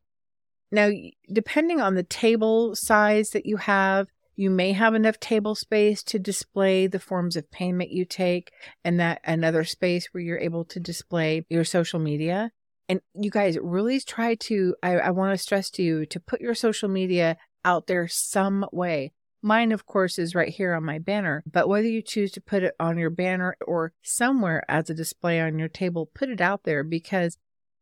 Now, 0.72 0.90
depending 1.32 1.82
on 1.82 1.96
the 1.96 2.04
table 2.04 2.76
size 2.76 3.32
that 3.32 3.46
you 3.46 3.58
have, 3.58 4.08
you 4.38 4.52
may 4.52 4.72
have 4.72 4.94
enough 4.94 5.20
table 5.20 5.56
space 5.56 6.04
to 6.04 6.20
display 6.20 6.86
the 6.86 7.00
forms 7.00 7.36
of 7.36 7.50
payment 7.50 7.90
you 7.90 8.06
take 8.06 8.52
and 8.86 9.00
that 9.00 9.20
another 9.26 9.64
space 9.64 10.10
where 10.12 10.22
you're 10.22 10.38
able 10.38 10.64
to 10.64 10.80
display 10.80 11.44
your 11.50 11.64
social 11.64 12.00
media. 12.00 12.52
And 12.88 13.02
you 13.16 13.32
guys 13.32 13.58
really 13.60 14.00
try 14.00 14.36
to, 14.36 14.76
I, 14.84 15.00
I 15.00 15.10
want 15.10 15.34
to 15.34 15.44
stress 15.44 15.72
to 15.72 15.84
you 15.84 16.06
to 16.06 16.20
put 16.20 16.40
your 16.40 16.54
social 16.54 16.88
media 16.88 17.38
out 17.66 17.88
there 17.88 18.08
some 18.08 18.66
way. 18.72 19.12
Mine, 19.42 19.72
of 19.72 19.88
course, 19.88 20.20
is 20.20 20.36
right 20.36 20.50
here 20.50 20.74
on 20.76 20.86
my 20.86 21.00
banner, 21.00 21.44
but 21.52 21.68
whether 21.68 21.88
you 21.88 22.04
choose 22.04 22.32
to 22.34 22.42
put 22.42 22.62
it 22.62 22.76
on 22.80 22.98
your 22.98 23.10
banner 23.10 23.58
or 23.66 23.94
somewhere 24.04 24.64
as 24.70 24.90
a 24.90 24.94
display 24.94 25.42
on 25.42 25.58
your 25.58 25.68
table, 25.68 26.12
put 26.14 26.30
it 26.30 26.42
out 26.42 26.64
there 26.64 26.84
because 26.84 27.38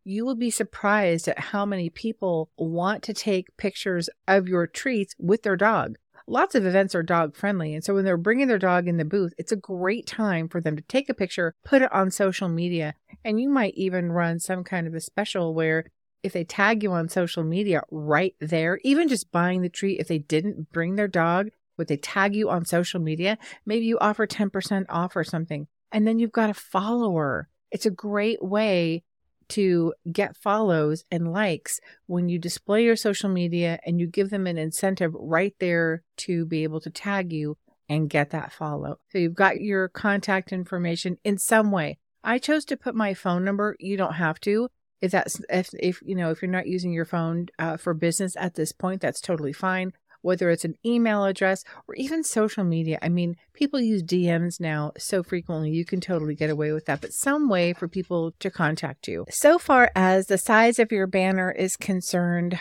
you 0.05 0.25
will 0.25 0.35
be 0.35 0.51
surprised 0.51 1.27
at 1.27 1.39
how 1.39 1.65
many 1.65 1.89
people 1.89 2.50
want 2.57 3.03
to 3.03 3.13
take 3.13 3.57
pictures 3.57 4.09
of 4.27 4.47
your 4.47 4.67
treats 4.67 5.15
with 5.19 5.43
their 5.43 5.57
dog. 5.57 5.97
Lots 6.27 6.55
of 6.55 6.65
events 6.65 6.96
are 6.96 7.03
dog 7.03 7.36
friendly. 7.36 7.75
And 7.75 7.84
so 7.84 7.94
when 7.94 8.03
they're 8.03 8.17
bringing 8.17 8.48
their 8.48 8.58
dog 8.58 8.88
in 8.88 8.98
the 8.98 9.05
booth, 9.05 9.34
it's 9.38 9.51
a 9.51 9.58
great 9.58 10.08
time 10.08 10.48
for 10.48 10.60
them 10.60 10.75
to 10.75 10.82
take 10.84 11.08
a 11.08 11.13
picture, 11.13 11.53
put 11.63 11.84
it 11.84 11.91
on 11.94 12.10
social 12.10 12.50
media, 12.50 12.96
and 13.24 13.39
you 13.39 13.48
might 13.48 13.75
even 13.75 14.12
run 14.12 14.39
some 14.39 14.63
kind 14.63 14.88
of 14.88 14.96
a 14.96 15.00
special 15.01 15.53
where 15.53 15.86
if 16.24 16.34
they 16.34 16.44
tag 16.44 16.82
you 16.82 16.91
on 16.91 17.10
social 17.10 17.44
media 17.44 17.84
right 17.91 18.34
there, 18.39 18.79
even 18.84 19.08
just 19.08 19.32
buying 19.32 19.62
the 19.62 19.70
treat, 19.70 20.00
if 20.00 20.08
they 20.08 20.17
didn't 20.17 20.72
bring 20.72 20.96
their 20.96 21.08
dog, 21.08 21.50
would 21.77 21.88
they 21.88 21.98
tag 21.98 22.36
you 22.36 22.50
on 22.50 22.65
social 22.65 23.00
media? 23.00 23.38
Maybe 23.63 23.86
you 23.86 24.00
offer 24.00 24.25
10% 24.25 24.86
off 24.89 25.15
or 25.15 25.24
something, 25.24 25.67
and 25.91 26.08
then 26.08 26.17
you've 26.17 26.32
got 26.32 26.50
a 26.50 26.55
follower. 26.55 27.50
It's 27.70 27.86
a 27.86 27.91
great 27.91 28.41
way 28.44 29.03
to 29.50 29.94
get 30.12 30.38
follows 30.38 31.04
and 31.12 31.32
likes 31.32 31.80
when 32.08 32.30
you 32.30 32.40
display 32.40 32.84
your 32.84 32.96
social 32.96 33.30
media 33.30 33.80
and 33.86 34.00
you 34.00 34.08
give 34.08 34.30
them 34.30 34.48
an 34.48 34.58
incentive 34.58 35.14
right 35.14 35.56
there 35.60 36.04
to 36.18 36.46
be 36.46 36.64
able 36.64 36.82
to 36.82 36.90
tag 36.90 37.32
you 37.32 37.58
and 37.88 38.10
get 38.10 38.32
that 38.32 38.52
follow. 38.52 39.00
So 39.12 39.18
you've 39.18 39.36
got 39.36 39.62
your 39.62 39.88
contact 39.90 40.52
information 40.52 41.18
in 41.24 41.38
some 41.38 41.72
way. 41.72 41.98
I 42.24 42.40
chose 42.40 42.66
to 42.66 42.78
put 42.78 42.96
my 42.96 43.14
phone 43.14 43.44
number. 43.44 43.75
You 43.80 43.98
don't 43.98 44.14
have 44.14 44.40
to. 44.42 44.70
If 45.02 45.12
that's 45.12 45.40
if 45.50 45.70
if 45.80 46.02
you 46.02 46.16
know 46.16 46.32
if 46.32 46.42
you're 46.42 46.50
not 46.50 46.68
using 46.68 46.92
your 46.92 47.06
phone 47.06 47.48
uh, 47.60 47.78
for 47.78 47.94
business 47.94 48.36
at 48.38 48.56
this 48.56 48.72
point, 48.72 49.02
that's 49.02 49.22
totally 49.22 49.54
fine 49.54 49.94
whether 50.25 50.50
it's 50.50 50.65
an 50.65 50.75
email 50.84 51.24
address 51.24 51.63
or 51.88 51.94
even 51.96 52.24
social 52.24 52.63
media. 52.63 52.98
I 53.01 53.10
mean, 53.10 53.38
people 53.53 53.79
use 53.79 54.01
DMs 54.01 54.60
now 54.60 54.91
so 54.98 55.22
frequently, 55.22 55.70
you 55.70 55.86
can 55.86 56.01
totally 56.01 56.34
get 56.34 56.50
away 56.50 56.72
with 56.72 56.86
that, 56.86 57.00
but 57.00 57.13
some 57.13 57.48
way 57.48 57.74
for 57.74 57.88
people 57.88 58.34
to 58.39 58.50
contact 58.50 59.08
you. 59.08 59.25
So 59.29 59.60
far 59.60 59.91
as 59.96 60.25
the 60.25 60.39
size 60.39 60.79
of 60.79 60.91
your 60.91 61.05
banner 61.05 61.51
is 61.51 61.77
concerned, 61.77 62.60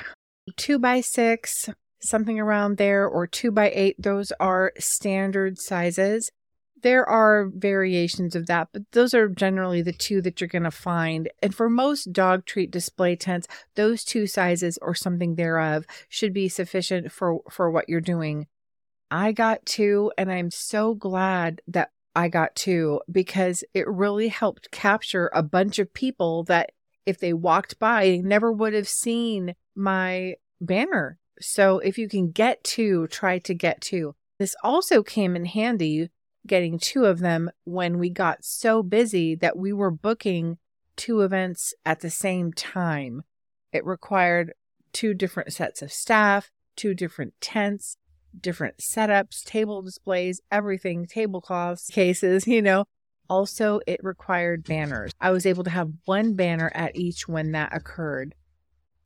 two 0.57 0.79
by 0.79 1.01
six, 1.01 1.71
something 2.03 2.39
around 2.39 2.77
there, 2.77 3.07
or 3.09 3.27
two 3.27 3.51
by 3.51 3.73
eight, 3.75 3.97
those 3.99 4.31
are 4.39 4.73
standard 4.79 5.59
sizes. 5.59 6.31
There 6.85 7.09
are 7.09 7.49
variations 7.49 8.37
of 8.37 8.47
that, 8.49 8.69
but 8.75 8.83
those 8.93 9.15
are 9.15 9.27
generally 9.27 9.81
the 9.81 9.95
two 9.95 10.21
that 10.21 10.39
you're 10.39 10.49
going 10.49 10.65
to 10.65 10.71
find. 10.71 11.31
And 11.43 11.55
for 11.55 11.71
most 11.71 12.13
dog 12.13 12.45
treat 12.45 12.71
display 12.71 13.17
tents, 13.17 13.49
those 13.75 14.05
two 14.05 14.27
sizes 14.27 14.79
or 14.83 14.95
something 14.95 15.37
thereof 15.37 15.87
should 16.11 16.35
be 16.35 16.47
sufficient 16.47 17.11
for, 17.11 17.39
for 17.51 17.71
what 17.71 17.89
you're 17.89 18.03
doing. 18.03 18.49
I 19.11 19.33
got 19.33 19.65
two, 19.65 20.13
and 20.19 20.31
I'm 20.31 20.51
so 20.51 20.95
glad 20.95 21.63
that 21.69 21.89
I 22.15 22.29
got 22.29 22.55
two 22.55 23.01
because 23.11 23.65
it 23.73 23.89
really 23.89 24.29
helped 24.29 24.71
capture 24.71 25.31
a 25.33 25.43
bunch 25.43 25.79
of 25.79 25.95
people 25.95 26.45
that 26.45 26.73
if 27.07 27.19
they 27.19 27.33
walked 27.33 27.79
by, 27.79 28.21
never 28.23 28.53
would 28.53 28.75
have 28.75 28.89
seen 28.89 29.55
my 29.75 30.35
banner. 30.61 31.19
So 31.41 31.79
if 31.79 31.97
you 31.97 32.11
can 32.11 32.31
get 32.31 32.63
two, 32.63 33.07
try 33.07 33.39
to 33.39 33.55
get 33.55 33.81
two. 33.81 34.17
This 34.39 34.55
also 34.63 35.03
came 35.03 35.35
in 35.35 35.47
handy 35.47 36.11
getting 36.47 36.79
two 36.79 37.05
of 37.05 37.21
them 37.21 37.51
when 37.65 37.99
we 37.99 38.11
got 38.11 38.45
so 38.45 38.83
busy 38.83 39.35
that 39.35 39.57
we 39.57 39.73
were 39.73 39.91
booking 39.91 40.59
two 40.97 41.23
events 41.23 41.75
at 41.85 42.01
the 42.01 42.11
same 42.11 42.53
time. 42.53 43.23
It 43.73 43.85
required 43.85 44.53
two 44.93 45.15
different 45.15 45.53
sets 45.53 45.83
of 45.83 45.93
staff, 45.93 46.51
two 46.77 46.95
different 46.95 47.35
tents, 47.41 47.97
different 48.39 48.79
setups, 48.79 49.45
table 49.45 49.83
displays, 49.83 50.41
everything, 50.51 51.07
tablecloths, 51.07 51.89
cases, 51.89 52.47
you 52.47 52.63
know. 52.63 52.85
Also, 53.29 53.81
it 53.87 54.05
required 54.05 54.65
banners. 54.65 55.11
I 55.19 55.31
was 55.31 55.47
able 55.47 55.65
to 55.65 55.71
have 55.71 55.91
one 56.05 56.35
banner 56.35 56.71
at 56.75 56.95
each 56.95 57.27
when 57.27 57.53
that 57.53 57.75
occurred. 57.75 58.35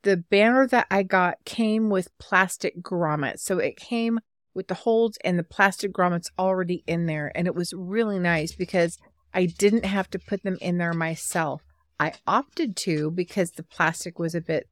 The 0.02 0.16
banner 0.16 0.66
that 0.66 0.88
I 0.90 1.04
got 1.04 1.44
came 1.44 1.88
with 1.88 2.16
plastic 2.18 2.82
grommets. 2.82 3.40
So 3.40 3.58
it 3.58 3.76
came 3.76 4.18
with 4.58 4.66
the 4.66 4.74
holds 4.74 5.16
and 5.22 5.38
the 5.38 5.44
plastic 5.44 5.92
grommets 5.92 6.32
already 6.36 6.82
in 6.88 7.06
there. 7.06 7.30
And 7.36 7.46
it 7.46 7.54
was 7.54 7.72
really 7.72 8.18
nice 8.18 8.50
because 8.56 8.98
I 9.32 9.46
didn't 9.46 9.84
have 9.84 10.10
to 10.10 10.18
put 10.18 10.42
them 10.42 10.58
in 10.60 10.78
there 10.78 10.92
myself. 10.92 11.62
I 12.00 12.14
opted 12.26 12.74
to 12.78 13.12
because 13.12 13.52
the 13.52 13.62
plastic 13.62 14.18
was 14.18 14.34
a 14.34 14.40
bit 14.40 14.68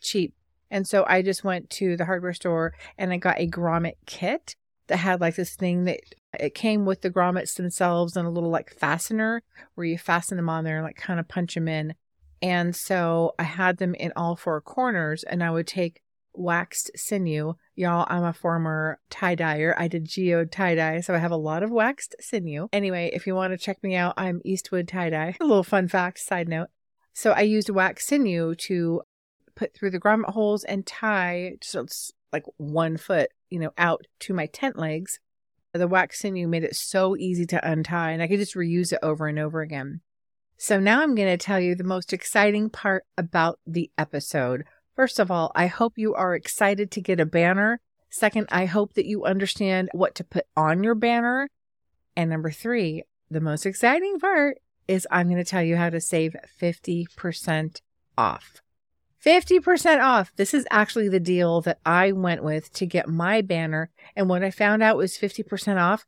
cheap. 0.00 0.32
And 0.70 0.88
so 0.88 1.04
I 1.06 1.20
just 1.20 1.44
went 1.44 1.68
to 1.72 1.98
the 1.98 2.06
hardware 2.06 2.32
store 2.32 2.72
and 2.96 3.12
I 3.12 3.18
got 3.18 3.38
a 3.38 3.46
grommet 3.46 3.96
kit 4.06 4.56
that 4.86 4.96
had 4.96 5.20
like 5.20 5.36
this 5.36 5.54
thing 5.54 5.84
that 5.84 6.00
it 6.40 6.54
came 6.54 6.86
with 6.86 7.02
the 7.02 7.10
grommets 7.10 7.56
themselves 7.56 8.16
and 8.16 8.26
a 8.26 8.30
little 8.30 8.48
like 8.48 8.72
fastener 8.72 9.42
where 9.74 9.86
you 9.86 9.98
fasten 9.98 10.38
them 10.38 10.48
on 10.48 10.64
there 10.64 10.76
and 10.76 10.86
like 10.86 10.96
kind 10.96 11.20
of 11.20 11.28
punch 11.28 11.56
them 11.56 11.68
in. 11.68 11.92
And 12.40 12.74
so 12.74 13.34
I 13.38 13.42
had 13.42 13.76
them 13.76 13.94
in 13.96 14.14
all 14.16 14.34
four 14.34 14.62
corners 14.62 15.24
and 15.24 15.44
I 15.44 15.50
would 15.50 15.66
take 15.66 16.00
waxed 16.38 16.90
sinew. 16.96 17.54
Y'all, 17.74 18.06
I'm 18.08 18.24
a 18.24 18.32
former 18.32 18.98
tie 19.10 19.34
dyer. 19.34 19.74
I 19.78 19.88
did 19.88 20.04
geode 20.04 20.52
tie 20.52 20.74
dye, 20.74 21.00
so 21.00 21.14
I 21.14 21.18
have 21.18 21.30
a 21.30 21.36
lot 21.36 21.62
of 21.62 21.70
waxed 21.70 22.14
sinew. 22.20 22.68
Anyway, 22.72 23.10
if 23.12 23.26
you 23.26 23.34
want 23.34 23.52
to 23.52 23.58
check 23.58 23.82
me 23.82 23.94
out, 23.94 24.14
I'm 24.16 24.40
Eastwood 24.44 24.88
Tie 24.88 25.10
Dye. 25.10 25.36
A 25.40 25.44
little 25.44 25.64
fun 25.64 25.88
fact, 25.88 26.18
side 26.18 26.48
note. 26.48 26.68
So 27.12 27.32
I 27.32 27.40
used 27.40 27.70
waxed 27.70 28.08
sinew 28.08 28.54
to 28.54 29.02
put 29.54 29.74
through 29.74 29.90
the 29.90 30.00
grommet 30.00 30.30
holes 30.30 30.64
and 30.64 30.86
tie 30.86 31.56
just 31.60 32.14
like 32.32 32.44
one 32.58 32.96
foot, 32.96 33.30
you 33.50 33.58
know, 33.58 33.72
out 33.78 34.06
to 34.20 34.34
my 34.34 34.46
tent 34.46 34.78
legs. 34.78 35.18
The 35.72 35.88
wax 35.88 36.20
sinew 36.20 36.48
made 36.48 36.64
it 36.64 36.76
so 36.76 37.16
easy 37.16 37.44
to 37.46 37.70
untie, 37.70 38.12
and 38.12 38.22
I 38.22 38.28
could 38.28 38.38
just 38.38 38.54
reuse 38.54 38.92
it 38.92 38.98
over 39.02 39.26
and 39.26 39.38
over 39.38 39.60
again. 39.60 40.00
So 40.58 40.80
now 40.80 41.02
I'm 41.02 41.14
going 41.14 41.28
to 41.28 41.36
tell 41.36 41.60
you 41.60 41.74
the 41.74 41.84
most 41.84 42.12
exciting 42.14 42.70
part 42.70 43.04
about 43.18 43.58
the 43.66 43.90
episode. 43.98 44.64
First 44.96 45.18
of 45.18 45.30
all, 45.30 45.52
I 45.54 45.66
hope 45.66 45.98
you 45.98 46.14
are 46.14 46.34
excited 46.34 46.90
to 46.92 47.02
get 47.02 47.20
a 47.20 47.26
banner. 47.26 47.80
Second, 48.08 48.48
I 48.50 48.64
hope 48.64 48.94
that 48.94 49.04
you 49.04 49.26
understand 49.26 49.90
what 49.92 50.14
to 50.14 50.24
put 50.24 50.46
on 50.56 50.82
your 50.82 50.94
banner. 50.94 51.50
And 52.16 52.30
number 52.30 52.50
three, 52.50 53.02
the 53.30 53.42
most 53.42 53.66
exciting 53.66 54.18
part 54.18 54.56
is 54.88 55.06
I'm 55.10 55.28
going 55.28 55.36
to 55.36 55.44
tell 55.44 55.62
you 55.62 55.76
how 55.76 55.90
to 55.90 56.00
save 56.00 56.34
50% 56.58 57.80
off. 58.16 58.62
50% 59.22 60.00
off. 60.02 60.32
This 60.36 60.54
is 60.54 60.66
actually 60.70 61.10
the 61.10 61.20
deal 61.20 61.60
that 61.62 61.78
I 61.84 62.12
went 62.12 62.42
with 62.42 62.72
to 62.74 62.86
get 62.86 63.06
my 63.06 63.42
banner. 63.42 63.90
And 64.14 64.30
when 64.30 64.42
I 64.42 64.50
found 64.50 64.82
out 64.82 64.96
was 64.96 65.18
50% 65.18 65.78
off, 65.78 66.06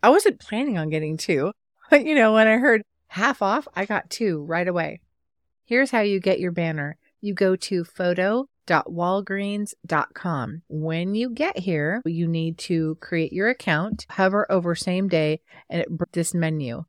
I 0.00 0.10
wasn't 0.10 0.38
planning 0.38 0.78
on 0.78 0.90
getting 0.90 1.16
two. 1.16 1.52
But 1.90 2.06
you 2.06 2.14
know, 2.14 2.32
when 2.32 2.48
I 2.48 2.56
heard 2.56 2.80
half 3.08 3.42
off, 3.42 3.68
I 3.76 3.84
got 3.84 4.08
two 4.08 4.44
right 4.44 4.66
away. 4.66 5.02
Here's 5.66 5.90
how 5.90 6.00
you 6.00 6.20
get 6.20 6.40
your 6.40 6.52
banner 6.52 6.96
you 7.22 7.32
go 7.32 7.56
to 7.56 7.84
photo.walgreens.com. 7.84 10.62
When 10.68 11.14
you 11.14 11.30
get 11.30 11.60
here, 11.60 12.02
you 12.04 12.28
need 12.28 12.58
to 12.58 12.98
create 13.00 13.32
your 13.32 13.48
account, 13.48 14.04
hover 14.10 14.46
over 14.50 14.74
same 14.74 15.08
day, 15.08 15.40
and 15.70 15.80
it 15.80 15.88
this 16.12 16.34
menu. 16.34 16.84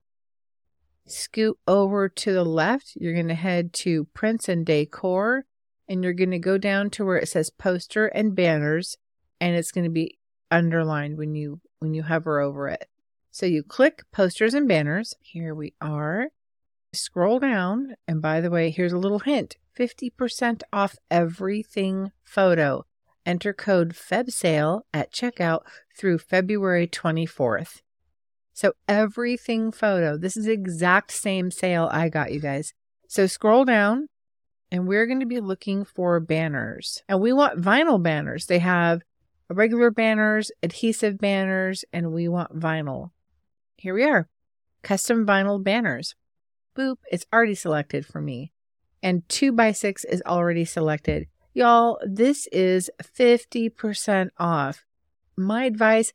Scoot 1.06 1.58
over 1.68 2.10
to 2.10 2.34
the 2.34 2.44
left, 2.44 2.94
you're 2.96 3.14
going 3.14 3.28
to 3.28 3.36
head 3.36 3.74
to 3.74 4.06
prints 4.14 4.50
and 4.50 4.66
decor, 4.66 5.46
and 5.88 6.04
you're 6.04 6.14
going 6.14 6.32
to 6.32 6.40
go 6.40 6.58
down 6.58 6.90
to 6.92 7.06
where 7.06 7.18
it 7.18 7.30
says 7.30 7.50
poster 7.50 8.08
and 8.08 8.36
banners, 8.36 8.98
and 9.40 9.56
it's 9.56 9.72
going 9.72 9.84
to 9.84 9.90
be 9.90 10.18
underlined 10.50 11.18
when 11.18 11.36
you 11.36 11.60
when 11.80 11.94
you 11.94 12.04
hover 12.04 12.40
over 12.40 12.70
it. 12.70 12.88
So 13.32 13.46
you 13.46 13.64
click 13.64 14.04
posters 14.12 14.54
and 14.54 14.68
banners. 14.68 15.14
Here 15.22 15.54
we 15.54 15.74
are. 15.82 16.30
Scroll 16.94 17.40
down, 17.40 17.96
and 18.08 18.22
by 18.22 18.40
the 18.40 18.52
way, 18.52 18.70
here's 18.70 18.94
a 18.94 18.98
little 18.98 19.20
hint 19.20 19.58
50% 19.78 20.62
off 20.72 20.96
everything 21.10 22.12
photo. 22.24 22.86
Enter 23.26 23.54
code 23.54 23.94
FEBSALE 23.94 24.82
at 24.94 25.12
checkout 25.12 25.62
through 25.98 26.20
February 26.20 26.88
24th. 26.88 27.82
So 28.54 28.74
everything 28.88 29.72
photo, 29.72 30.18
this 30.18 30.38
is 30.38 30.48
exact 30.48 31.12
same 31.12 31.50
sale 31.50 31.90
I 31.92 32.10
got 32.10 32.32
you 32.32 32.40
guys. 32.40 32.74
So 33.08 33.26
scroll 33.26 33.66
down 33.66 34.10
and 34.72 34.88
we're 34.88 35.08
going 35.08 35.22
to 35.22 35.26
be 35.26 35.40
looking 35.40 35.86
for 35.86 36.20
banners. 36.20 37.02
And 37.10 37.20
we 37.20 37.34
want 37.34 37.62
vinyl 37.62 38.02
banners. 38.02 38.46
They 38.46 38.60
have 38.60 39.02
regular 39.50 39.90
banners, 39.90 40.52
adhesive 40.62 41.18
banners, 41.18 41.84
and 41.92 42.12
we 42.12 42.28
want 42.28 42.60
vinyl. 42.60 43.10
Here 43.78 43.94
we 43.94 44.04
are. 44.04 44.28
Custom 44.84 45.26
vinyl 45.26 45.64
banners. 45.64 46.14
Boop, 46.76 46.98
it's 47.12 47.26
already 47.34 47.56
selected 47.56 48.06
for 48.06 48.22
me. 48.22 48.52
And 49.02 49.28
2 49.30 49.52
by 49.52 49.72
6 49.72 50.06
is 50.06 50.22
already 50.26 50.66
selected. 50.66 51.28
Y'all, 51.54 52.00
this 52.06 52.48
is 52.48 52.90
50% 53.02 54.30
off. 54.38 54.86
My 55.36 55.66
advice, 55.66 56.14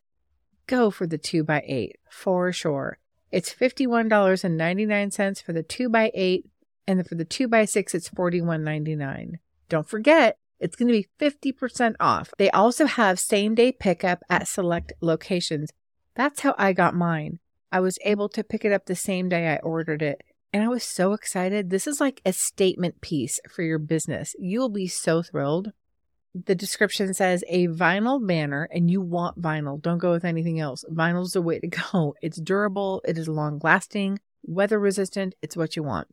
go 0.66 0.90
for 0.90 1.06
the 1.06 1.18
2 1.18 1.44
by 1.44 1.62
8 1.66 1.96
for 2.10 2.52
sure. 2.52 2.98
It's 3.30 3.52
$51.99 3.52 5.42
for 5.42 5.52
the 5.52 5.62
2 5.62 5.88
by 5.88 6.10
8 6.14 6.46
and 6.86 7.06
for 7.06 7.14
the 7.14 7.24
2 7.24 7.46
by 7.46 7.64
6 7.66 7.94
it's 7.94 8.08
$41.99. 8.08 9.34
Don't 9.68 9.88
forget, 9.88 10.38
it's 10.58 10.74
going 10.74 10.88
to 10.88 10.92
be 10.92 11.52
50% 11.52 11.94
off. 12.00 12.32
They 12.38 12.50
also 12.50 12.86
have 12.86 13.20
same 13.20 13.54
day 13.54 13.70
pickup 13.70 14.22
at 14.30 14.48
select 14.48 14.92
locations. 15.00 15.70
That's 16.14 16.40
how 16.40 16.54
I 16.58 16.72
got 16.72 16.94
mine. 16.94 17.38
I 17.70 17.80
was 17.80 17.98
able 18.04 18.28
to 18.30 18.42
pick 18.42 18.64
it 18.64 18.72
up 18.72 18.86
the 18.86 18.96
same 18.96 19.28
day 19.28 19.48
I 19.48 19.56
ordered 19.58 20.02
it. 20.02 20.22
And 20.52 20.62
I 20.62 20.68
was 20.68 20.82
so 20.82 21.12
excited. 21.12 21.68
This 21.68 21.86
is 21.86 22.00
like 22.00 22.22
a 22.24 22.32
statement 22.32 23.00
piece 23.00 23.38
for 23.50 23.62
your 23.62 23.78
business. 23.78 24.34
You'll 24.38 24.70
be 24.70 24.88
so 24.88 25.22
thrilled. 25.22 25.72
The 26.34 26.54
description 26.54 27.12
says 27.12 27.44
a 27.48 27.68
vinyl 27.68 28.24
banner, 28.26 28.68
and 28.72 28.90
you 28.90 29.00
want 29.00 29.40
vinyl. 29.40 29.80
Don't 29.80 29.98
go 29.98 30.12
with 30.12 30.24
anything 30.24 30.58
else. 30.58 30.84
Vinyl's 30.90 31.32
the 31.32 31.42
way 31.42 31.58
to 31.58 31.66
go. 31.92 32.14
It's 32.22 32.40
durable, 32.40 33.02
it 33.06 33.18
is 33.18 33.28
long 33.28 33.60
lasting, 33.62 34.20
weather 34.42 34.78
resistant. 34.78 35.34
It's 35.42 35.56
what 35.56 35.76
you 35.76 35.82
want. 35.82 36.08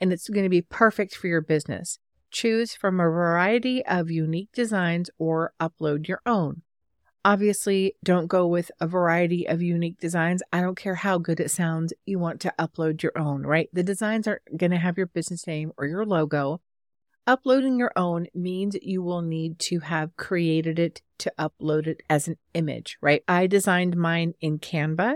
And 0.00 0.12
it's 0.12 0.28
going 0.28 0.44
to 0.44 0.50
be 0.50 0.62
perfect 0.62 1.14
for 1.14 1.28
your 1.28 1.40
business. 1.40 1.98
Choose 2.30 2.74
from 2.74 2.98
a 2.98 3.04
variety 3.04 3.84
of 3.86 4.10
unique 4.10 4.50
designs 4.52 5.08
or 5.18 5.52
upload 5.60 6.08
your 6.08 6.20
own. 6.26 6.62
Obviously, 7.26 7.94
don't 8.04 8.26
go 8.26 8.46
with 8.46 8.70
a 8.80 8.86
variety 8.86 9.48
of 9.48 9.62
unique 9.62 9.98
designs. 9.98 10.42
I 10.52 10.60
don't 10.60 10.76
care 10.76 10.96
how 10.96 11.16
good 11.16 11.40
it 11.40 11.50
sounds, 11.50 11.94
you 12.04 12.18
want 12.18 12.38
to 12.42 12.52
upload 12.58 13.02
your 13.02 13.16
own, 13.16 13.44
right? 13.44 13.70
The 13.72 13.82
designs 13.82 14.28
aren't 14.28 14.58
going 14.58 14.72
to 14.72 14.76
have 14.76 14.98
your 14.98 15.06
business 15.06 15.46
name 15.46 15.72
or 15.78 15.86
your 15.86 16.04
logo. 16.04 16.60
Uploading 17.26 17.78
your 17.78 17.92
own 17.96 18.26
means 18.34 18.76
you 18.82 19.02
will 19.02 19.22
need 19.22 19.58
to 19.60 19.80
have 19.80 20.14
created 20.18 20.78
it 20.78 21.00
to 21.16 21.32
upload 21.38 21.86
it 21.86 22.02
as 22.10 22.28
an 22.28 22.36
image, 22.52 22.98
right? 23.00 23.24
I 23.26 23.46
designed 23.46 23.96
mine 23.96 24.34
in 24.42 24.58
Canva. 24.58 25.14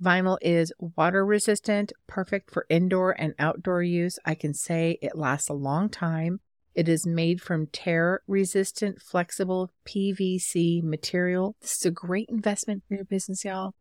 Vinyl 0.00 0.38
is 0.40 0.72
water 0.78 1.26
resistant, 1.26 1.92
perfect 2.06 2.52
for 2.52 2.66
indoor 2.68 3.20
and 3.20 3.34
outdoor 3.40 3.82
use. 3.82 4.20
I 4.24 4.36
can 4.36 4.54
say 4.54 4.98
it 5.02 5.16
lasts 5.16 5.48
a 5.48 5.54
long 5.54 5.88
time. 5.88 6.38
It 6.74 6.88
is 6.88 7.06
made 7.06 7.40
from 7.40 7.66
tear 7.66 8.22
resistant, 8.26 9.00
flexible 9.02 9.70
PVC 9.86 10.82
material. 10.82 11.54
This 11.60 11.76
is 11.76 11.86
a 11.86 11.90
great 11.90 12.28
investment 12.28 12.82
for 12.88 12.94
your 12.94 13.04
business, 13.04 13.44
y'all. 13.44 13.74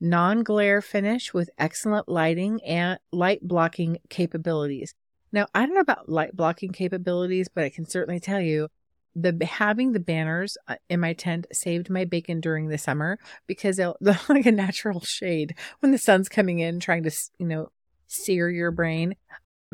Non 0.00 0.42
glare 0.42 0.82
finish 0.82 1.32
with 1.32 1.48
excellent 1.58 2.08
lighting 2.08 2.60
and 2.64 2.98
light 3.12 3.40
blocking 3.42 3.98
capabilities. 4.10 4.94
Now, 5.32 5.46
I 5.54 5.64
don't 5.64 5.74
know 5.74 5.80
about 5.80 6.08
light 6.08 6.36
blocking 6.36 6.72
capabilities, 6.72 7.48
but 7.52 7.64
I 7.64 7.70
can 7.70 7.86
certainly 7.86 8.20
tell 8.20 8.40
you 8.40 8.68
the 9.14 9.44
having 9.44 9.92
the 9.92 10.00
banners 10.00 10.56
uh, 10.68 10.76
in 10.88 11.00
my 11.00 11.12
tent 11.12 11.46
saved 11.52 11.90
my 11.90 12.04
bacon 12.04 12.40
during 12.40 12.68
the 12.68 12.78
summer 12.78 13.18
because 13.46 13.76
they'll, 13.76 13.96
they're 14.00 14.18
like 14.28 14.46
a 14.46 14.52
natural 14.52 15.00
shade 15.00 15.54
when 15.80 15.92
the 15.92 15.98
sun's 15.98 16.28
coming 16.28 16.58
in 16.58 16.80
trying 16.80 17.02
to 17.02 17.10
you 17.38 17.46
know 17.46 17.70
sear 18.06 18.50
your 18.50 18.70
brain 18.70 19.14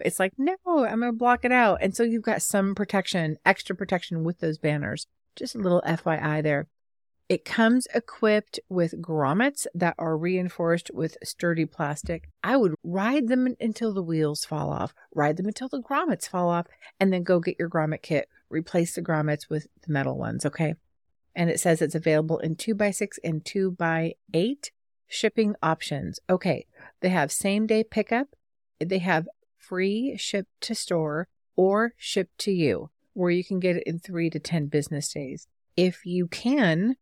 it's 0.04 0.18
like 0.18 0.32
no 0.38 0.56
i'm 0.66 1.00
gonna 1.00 1.12
block 1.12 1.44
it 1.44 1.52
out 1.52 1.78
and 1.80 1.94
so 1.94 2.02
you've 2.02 2.22
got 2.22 2.42
some 2.42 2.74
protection 2.74 3.36
extra 3.44 3.74
protection 3.74 4.24
with 4.24 4.40
those 4.40 4.58
banners 4.58 5.06
just 5.36 5.54
a 5.54 5.58
little 5.58 5.82
fyi 5.82 6.42
there 6.42 6.66
it 7.28 7.44
comes 7.44 7.86
equipped 7.94 8.58
with 8.70 9.02
grommets 9.02 9.66
that 9.74 9.94
are 9.98 10.16
reinforced 10.16 10.90
with 10.94 11.18
sturdy 11.22 11.66
plastic. 11.66 12.30
I 12.42 12.56
would 12.56 12.74
ride 12.82 13.28
them 13.28 13.54
until 13.60 13.92
the 13.92 14.02
wheels 14.02 14.46
fall 14.46 14.70
off, 14.70 14.94
ride 15.14 15.36
them 15.36 15.44
until 15.44 15.68
the 15.68 15.82
grommets 15.82 16.26
fall 16.26 16.48
off, 16.48 16.68
and 16.98 17.12
then 17.12 17.24
go 17.24 17.38
get 17.38 17.58
your 17.58 17.68
grommet 17.68 18.00
kit 18.00 18.30
replace 18.50 18.94
the 18.94 19.02
grommets 19.02 19.48
with 19.48 19.66
the 19.86 19.92
metal 19.92 20.16
ones, 20.16 20.46
okay? 20.46 20.74
And 21.34 21.50
it 21.50 21.60
says 21.60 21.80
it's 21.80 21.94
available 21.94 22.38
in 22.38 22.56
2x6 22.56 23.18
and 23.22 23.44
2x8 23.44 24.70
shipping 25.06 25.54
options. 25.62 26.18
Okay, 26.28 26.66
they 27.00 27.10
have 27.10 27.30
same 27.30 27.66
day 27.66 27.84
pickup, 27.84 28.28
they 28.80 28.98
have 28.98 29.28
free 29.68 30.16
ship 30.16 30.46
to 30.62 30.74
store 30.74 31.28
or 31.56 31.92
ship 31.96 32.30
to 32.38 32.50
you, 32.50 32.90
where 33.12 33.30
you 33.30 33.44
can 33.44 33.60
get 33.60 33.76
it 33.76 33.82
in 33.86 33.98
three 33.98 34.30
to 34.30 34.38
10 34.38 34.66
business 34.66 35.12
days. 35.12 35.46
If 35.76 36.06
you 36.06 36.26
can 36.26 36.96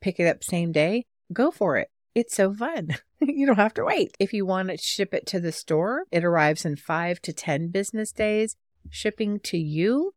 pick 0.00 0.20
it 0.20 0.26
up 0.26 0.44
same 0.44 0.72
day, 0.72 1.06
go 1.32 1.50
for 1.50 1.76
it. 1.76 1.88
It's 2.14 2.34
so 2.34 2.52
fun. 2.52 2.96
you 3.20 3.46
don't 3.46 3.56
have 3.56 3.74
to 3.74 3.84
wait. 3.84 4.16
If 4.18 4.32
you 4.32 4.46
want 4.46 4.68
to 4.68 4.76
ship 4.76 5.12
it 5.12 5.26
to 5.26 5.40
the 5.40 5.52
store, 5.52 6.04
it 6.10 6.24
arrives 6.24 6.64
in 6.64 6.76
five 6.76 7.20
to 7.22 7.32
10 7.32 7.68
business 7.68 8.12
days. 8.12 8.56
Shipping 8.90 9.40
to 9.40 9.58
you, 9.58 10.14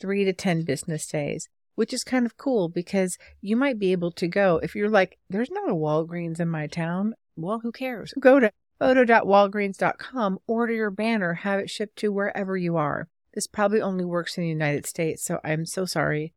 three 0.00 0.24
to 0.24 0.32
10 0.32 0.64
business 0.64 1.06
days, 1.06 1.48
which 1.74 1.92
is 1.92 2.04
kind 2.04 2.26
of 2.26 2.36
cool 2.36 2.68
because 2.68 3.18
you 3.40 3.56
might 3.56 3.78
be 3.78 3.92
able 3.92 4.12
to 4.12 4.28
go. 4.28 4.58
If 4.62 4.74
you're 4.74 4.90
like, 4.90 5.18
there's 5.28 5.50
not 5.50 5.70
a 5.70 5.74
Walgreens 5.74 6.40
in 6.40 6.48
my 6.48 6.66
town, 6.66 7.14
well, 7.36 7.60
who 7.60 7.72
cares? 7.72 8.14
Go 8.18 8.40
to 8.40 8.50
photo.walgreens.com, 8.78 10.38
order 10.46 10.72
your 10.72 10.90
banner, 10.90 11.34
have 11.34 11.60
it 11.60 11.70
shipped 11.70 11.96
to 11.98 12.12
wherever 12.12 12.56
you 12.56 12.76
are. 12.76 13.08
This 13.34 13.46
probably 13.46 13.80
only 13.80 14.04
works 14.04 14.36
in 14.36 14.42
the 14.42 14.48
United 14.48 14.86
States, 14.86 15.22
so 15.22 15.40
I'm 15.44 15.66
so 15.66 15.84
sorry. 15.84 16.32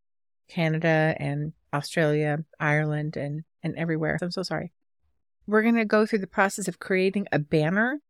Canada 0.48 1.16
and 1.20 1.54
Australia, 1.74 2.44
Ireland, 2.60 3.16
and, 3.16 3.44
and 3.64 3.76
everywhere. 3.78 4.18
I'm 4.22 4.32
so 4.32 4.44
sorry. 4.44 4.72
We're 5.48 5.62
going 5.62 5.76
to 5.76 5.86
go 5.86 6.06
through 6.06 6.20
the 6.20 6.28
process 6.28 6.68
of 6.68 6.80
creating 6.80 7.28
a 7.32 7.40
banner. 7.40 8.02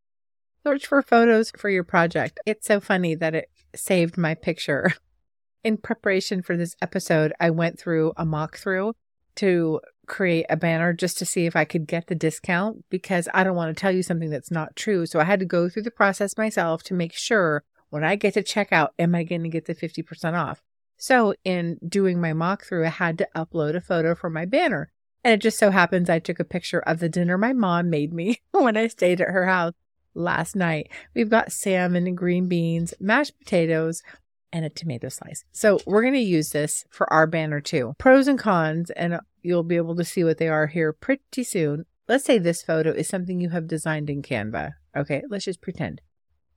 Search 0.66 0.88
for 0.88 1.02
photos 1.02 1.52
for 1.58 1.70
your 1.70 1.84
project. 1.84 2.40
It's 2.46 2.68
so 2.68 2.80
funny 2.80 3.16
that 3.16 3.36
it 3.36 3.50
saved 3.76 4.18
my 4.18 4.36
picture 4.36 4.94
in 5.64 5.78
preparation 5.78 6.42
for 6.42 6.56
this 6.58 6.76
episode, 6.82 7.34
I 7.40 7.50
went 7.50 7.80
through 7.80 8.14
a 8.18 8.26
mock 8.26 8.58
through 8.58 8.96
to 9.36 9.82
create 10.10 10.46
a 10.50 10.58
banner 10.58 10.92
just 10.92 11.18
to 11.20 11.26
see 11.26 11.46
if 11.46 11.56
I 11.56 11.64
could 11.64 11.88
get 11.88 12.08
the 12.08 12.16
discount 12.16 12.84
because 12.90 13.30
I 13.34 13.44
don't 13.44 13.56
want 13.56 13.76
to 13.76 13.80
tell 13.80 13.92
you 13.92 14.04
something 14.04 14.30
that's 14.30 14.52
not 14.52 14.76
true. 14.76 15.06
So 15.06 15.20
I 15.20 15.24
had 15.24 15.40
to 15.40 15.46
go 15.46 15.70
through 15.70 15.84
the 15.84 15.92
process 15.92 16.38
myself 16.38 16.84
to 16.84 16.94
make 16.94 17.14
sure 17.14 17.64
when 17.90 18.04
I 18.04 18.16
get 18.16 18.34
to 18.34 18.44
checkout, 18.44 18.90
am 19.00 19.16
I 19.16 19.24
going 19.24 19.44
to 19.44 19.50
get 19.50 19.66
the 19.66 19.76
50% 19.76 20.34
off? 20.34 20.62
So 20.98 21.34
in 21.46 21.80
doing 21.88 22.20
my 22.20 22.34
mock 22.34 22.66
through, 22.66 22.86
I 22.86 22.90
had 22.90 23.18
to 23.20 23.28
upload 23.36 23.76
a 23.76 23.82
photo 23.82 24.14
for 24.16 24.30
my 24.30 24.46
banner. 24.46 24.92
And 25.24 25.34
it 25.34 25.42
just 25.42 25.58
so 25.58 25.72
happens 25.72 26.10
I 26.10 26.20
took 26.20 26.40
a 26.40 26.46
picture 26.46 26.80
of 26.80 27.00
the 27.00 27.10
dinner 27.10 27.38
my 27.38 27.54
mom 27.54 27.90
made 27.90 28.14
me 28.14 28.42
when 28.52 28.78
I 28.78 28.88
stayed 28.88 29.22
at 29.22 29.30
her 29.30 29.46
house 29.46 29.74
last 30.14 30.56
night. 30.56 30.90
We've 31.16 31.30
got 31.30 31.52
salmon 31.52 32.08
and 32.08 32.18
green 32.18 32.48
beans, 32.48 32.94
mashed 33.00 33.38
potatoes, 33.40 34.04
and 34.52 34.66
a 34.66 34.70
tomato 34.70 35.10
slice. 35.10 35.44
So 35.52 35.80
we're 35.86 36.02
going 36.02 36.14
to 36.14 36.20
use 36.20 36.50
this 36.50 36.86
for 36.90 37.12
our 37.12 37.28
banner 37.28 37.62
too. 37.62 37.96
Pros 37.98 38.28
and 38.28 38.40
cons, 38.40 38.90
and 38.92 39.20
you'll 39.42 39.64
be 39.64 39.78
able 39.78 39.96
to 39.96 40.04
see 40.04 40.24
what 40.24 40.38
they 40.38 40.48
are 40.48 40.68
here 40.68 40.94
pretty 40.94 41.44
soon. 41.44 41.86
Let's 42.08 42.26
say 42.26 42.38
this 42.38 42.64
photo 42.64 42.92
is 42.92 43.08
something 43.08 43.40
you 43.40 43.50
have 43.50 43.68
designed 43.68 44.10
in 44.10 44.22
Canva. 44.22 44.74
Okay, 44.96 45.24
let's 45.30 45.46
just 45.46 45.62
pretend. 45.62 46.02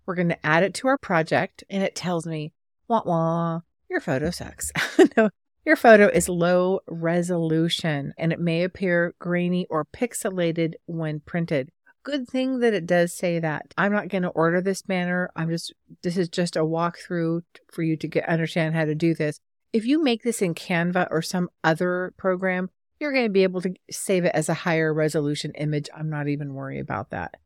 We're 0.07 0.14
going 0.14 0.31
to 0.31 0.46
add 0.46 0.62
it 0.62 0.74
to 0.74 0.88
our 0.88 0.98
project, 0.98 1.62
and 1.70 1.83
it 1.83 1.94
tells 1.94 2.26
me, 2.26 2.52
wah 2.88 3.02
wah, 3.05 3.61
your 3.88 4.00
photo 4.00 4.31
sucks. 4.31 4.72
no, 5.16 5.28
your 5.64 5.76
photo 5.76 6.09
is 6.09 6.28
low 6.28 6.81
resolution 6.88 8.12
and 8.18 8.33
it 8.33 8.40
may 8.40 8.64
appear 8.64 9.14
grainy 9.20 9.64
or 9.70 9.85
pixelated 9.85 10.74
when 10.87 11.20
printed 11.20 11.70
good 12.02 12.28
thing 12.28 12.60
that 12.60 12.74
it 12.74 12.86
does 12.86 13.12
say 13.12 13.38
that. 13.38 13.74
I'm 13.76 13.92
not 13.92 14.08
going 14.08 14.22
to 14.22 14.28
order 14.28 14.60
this 14.60 14.82
banner. 14.82 15.30
I'm 15.36 15.50
just, 15.50 15.72
this 16.02 16.16
is 16.16 16.28
just 16.28 16.56
a 16.56 16.60
walkthrough 16.60 17.42
for 17.70 17.82
you 17.82 17.96
to 17.96 18.08
get, 18.08 18.28
understand 18.28 18.74
how 18.74 18.84
to 18.84 18.94
do 18.94 19.14
this. 19.14 19.38
If 19.72 19.86
you 19.86 20.02
make 20.02 20.22
this 20.22 20.42
in 20.42 20.54
Canva 20.54 21.08
or 21.10 21.22
some 21.22 21.48
other 21.64 22.12
program, 22.16 22.70
you're 23.00 23.12
going 23.12 23.26
to 23.26 23.30
be 23.30 23.42
able 23.42 23.60
to 23.62 23.74
save 23.90 24.24
it 24.24 24.34
as 24.34 24.48
a 24.48 24.54
higher 24.54 24.92
resolution 24.92 25.52
image. 25.52 25.88
I'm 25.96 26.10
not 26.10 26.28
even 26.28 26.54
worried 26.54 26.80
about 26.80 27.10
that. 27.10 27.36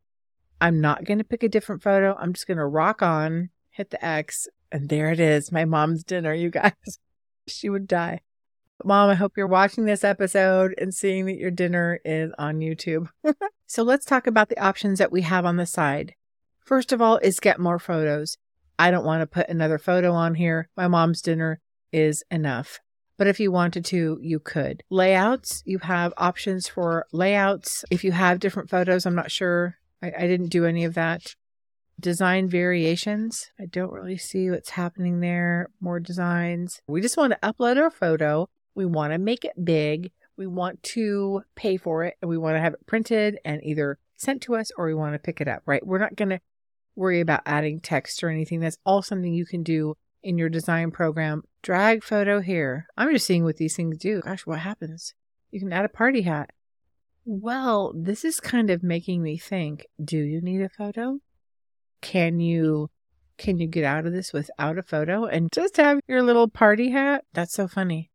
I'm 0.61 0.81
not 0.81 1.05
going 1.05 1.19
to 1.19 1.25
pick 1.25 1.43
a 1.43 1.49
different 1.49 1.83
photo. 1.83 2.17
I'm 2.19 2.33
just 2.33 2.47
going 2.47 2.59
to 2.59 2.67
rock 2.67 3.03
on, 3.03 3.51
hit 3.71 3.91
the 3.91 4.05
X, 4.05 4.49
and 4.73 4.89
there 4.89 5.11
it 5.11 5.21
is. 5.21 5.53
My 5.53 5.65
mom's 5.65 6.03
dinner, 6.03 6.35
you 6.35 6.51
guys. 6.51 6.73
she 7.49 7.69
would 7.69 7.87
die. 7.87 8.21
Mom, 8.85 9.09
I 9.09 9.15
hope 9.15 9.37
you're 9.37 9.47
watching 9.47 9.87
this 9.87 10.05
episode 10.05 10.75
and 10.79 10.95
seeing 10.95 11.27
that 11.27 11.39
your 11.39 11.51
dinner 11.51 11.99
is 12.05 12.31
on 12.39 12.59
YouTube. 12.59 13.09
so 13.67 13.83
let's 13.83 14.05
talk 14.05 14.27
about 14.27 14.49
the 14.49 14.59
options 14.63 14.99
that 14.99 15.11
we 15.11 15.23
have 15.23 15.45
on 15.45 15.57
the 15.57 15.67
side. 15.67 16.15
First 16.61 16.93
of 16.93 17.01
all, 17.01 17.17
is 17.19 17.41
get 17.41 17.59
more 17.59 17.79
photos. 17.79 18.37
I 18.79 18.91
don't 18.91 19.05
want 19.05 19.23
to 19.23 19.27
put 19.27 19.49
another 19.49 19.79
photo 19.79 20.13
on 20.13 20.35
here. 20.35 20.69
My 20.77 20.89
mom's 20.89 21.23
dinner 21.23 21.61
is 21.91 22.23
enough. 22.31 22.81
But 23.17 23.27
if 23.29 23.41
you 23.41 23.51
wanted 23.51 23.85
to, 23.87 24.19
you 24.21 24.39
could. 24.39 24.83
Layouts, 24.91 25.63
you 25.65 25.79
have 25.79 26.13
options 26.19 26.69
for 26.69 27.07
layouts. 27.13 27.83
If 27.91 28.05
you 28.05 28.13
have 28.13 28.41
different 28.41 28.69
photos, 28.69 29.07
I'm 29.07 29.15
not 29.15 29.31
sure. 29.31 29.77
I, 30.03 30.13
I 30.19 30.27
didn't 30.27 30.49
do 30.49 30.67
any 30.67 30.85
of 30.85 30.93
that. 30.95 31.35
design 31.99 32.47
variations. 32.49 33.51
I 33.59 33.65
don't 33.65 33.93
really 33.93 34.19
see 34.19 34.51
what's 34.51 34.71
happening 34.71 35.21
there. 35.21 35.71
More 35.81 35.99
designs. 35.99 36.83
We 36.87 37.01
just 37.01 37.17
want 37.17 37.33
to 37.33 37.39
upload 37.53 37.81
our 37.81 37.91
photo. 37.91 38.51
We 38.77 38.85
want 38.85 39.13
to 39.13 39.19
make 39.19 39.45
it 39.45 39.65
big. 39.65 40.13
We 40.37 40.47
want 40.47 40.83
to 40.85 41.43
pay 41.57 41.79
for 41.79 42.05
it 42.05 42.17
and 42.21 42.29
we 42.29 42.37
want 42.37 42.57
to 42.57 42.61
have 42.61 42.75
it 42.75 42.87
printed 42.87 43.39
and 43.45 43.65
either 43.65 43.99
sent 44.17 44.43
to 44.43 44.55
us 44.55 44.71
or 44.77 44.87
we 44.87 44.95
want 44.95 45.15
to 45.15 45.19
pick 45.19 45.41
it 45.41 45.49
up, 45.49 45.63
right? 45.67 45.85
We're 45.85 45.99
not 45.99 46.15
going 46.15 46.29
to 46.29 46.41
worry 46.95 47.21
about 47.21 47.41
adding 47.47 47.81
text 47.81 48.23
or 48.23 48.29
anything. 48.29 48.61
That's 48.61 48.79
all 48.85 49.03
something 49.03 49.33
you 49.33 49.47
can 49.47 49.63
do 49.63 49.97
in 50.23 50.37
your 50.37 50.51
design 50.51 50.91
program. 50.91 51.43
Drag 51.63 52.05
photo 52.05 52.41
here. 52.41 52.87
I'm 52.97 53.13
just 53.13 53.27
seeing 53.27 53.45
what 53.45 53.57
these 53.57 53.75
things 53.75 53.97
do. 53.97 54.21
Gosh, 54.21 54.47
what 54.47 54.61
happens? 54.61 55.15
You 55.51 55.61
can 55.61 55.73
add 55.73 55.87
a 55.87 55.89
party 55.89 56.23
hat. 56.23 56.51
Well, 57.25 57.93
this 57.97 58.25
is 58.25 58.41
kind 58.41 58.71
of 58.71 58.83
making 58.83 59.23
me 59.23 59.39
think, 59.39 59.87
do 60.03 60.19
you 60.19 60.41
need 60.41 60.61
a 60.61 60.69
photo? 60.69 61.21
Can 62.03 62.41
you 62.41 62.91
can 63.39 63.59
you 63.59 63.67
get 63.67 63.85
out 63.85 64.07
of 64.07 64.13
this 64.13 64.33
without 64.33 64.79
a 64.79 64.83
photo 64.83 65.27
and 65.27 65.53
just 65.53 65.77
have 65.77 66.01
your 66.09 66.23
little 66.23 66.49
party 66.49 66.91
hat? 66.91 67.25
That's 67.33 67.53
so 67.53 67.69
funny. 67.69 68.11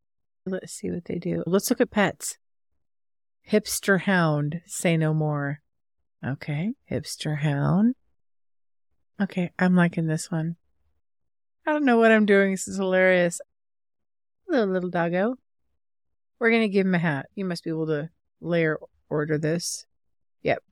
Let's 0.45 0.73
see 0.73 0.89
what 0.89 1.05
they 1.05 1.19
do. 1.19 1.43
Let's 1.45 1.69
look 1.69 1.81
at 1.81 1.91
pets. 1.91 2.37
Hipster 3.49 4.01
hound, 4.01 4.61
say 4.65 4.97
no 4.97 5.13
more. 5.13 5.59
Okay, 6.25 6.73
hipster 6.89 7.39
hound. 7.39 7.95
Okay, 9.21 9.51
I'm 9.59 9.75
liking 9.75 10.07
this 10.07 10.31
one. 10.31 10.55
I 11.65 11.71
don't 11.71 11.85
know 11.85 11.97
what 11.97 12.11
I'm 12.11 12.25
doing. 12.25 12.51
This 12.51 12.67
is 12.67 12.77
hilarious. 12.77 13.39
Hello, 14.47 14.65
little 14.65 14.89
doggo. 14.89 15.35
We're 16.39 16.49
going 16.49 16.63
to 16.63 16.69
give 16.69 16.87
him 16.87 16.95
a 16.95 16.99
hat. 16.99 17.27
You 17.35 17.45
must 17.45 17.63
be 17.63 17.69
able 17.69 17.85
to 17.87 18.09
layer 18.39 18.79
order 19.09 19.37
this. 19.37 19.85
Yep. 20.41 20.63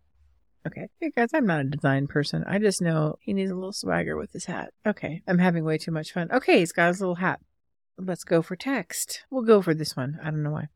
Okay. 0.66 0.88
Hey 1.00 1.12
guys, 1.16 1.30
I'm 1.34 1.46
not 1.46 1.62
a 1.62 1.66
design 1.66 2.08
person. 2.08 2.44
I 2.48 2.58
just 2.58 2.82
know 2.82 3.18
he 3.22 3.34
needs 3.34 3.52
a 3.52 3.56
little 3.56 3.72
swagger 3.72 4.18
with 4.18 4.34
his 4.34 4.46
hat. 4.46 4.72
Okay. 4.86 5.22
I'm 5.28 5.38
having 5.38 5.64
way 5.64 5.78
too 5.78 5.92
much 5.92 6.12
fun. 6.12 6.32
Okay, 6.32 6.60
he's 6.60 6.72
got 6.72 6.88
his 6.88 7.02
little 7.02 7.16
hat. 7.16 7.40
Let's 8.02 8.24
go 8.24 8.42
for 8.42 8.56
text. 8.56 9.24
We'll 9.30 9.44
go 9.44 9.62
for 9.62 9.74
this 9.74 9.96
one. 9.96 10.20
I 10.24 10.32
don't 10.32 10.44
know 10.44 10.52
why. 10.52 10.70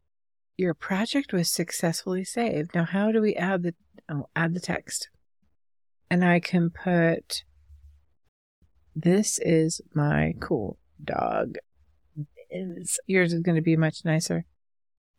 Your 0.58 0.74
project 0.74 1.32
was 1.32 1.50
successfully 1.50 2.24
saved. 2.24 2.76
Now, 2.76 2.84
how 2.84 3.12
do 3.12 3.22
we 3.22 3.34
add 3.36 3.64
the, 3.64 3.74
oh, 4.10 4.28
add 4.36 4.54
the 4.54 4.60
text? 4.60 5.10
And 6.10 6.24
I 6.24 6.40
can 6.40 6.70
put 6.70 7.44
this 8.96 9.40
is 9.40 9.82
my 9.94 10.36
cool 10.40 10.78
dog. 11.04 11.58
Is 12.50 13.00
yours 13.08 13.34
is 13.34 13.42
going 13.42 13.56
to 13.56 13.62
be 13.62 13.76
much 13.76 14.06
nicer. 14.06 14.46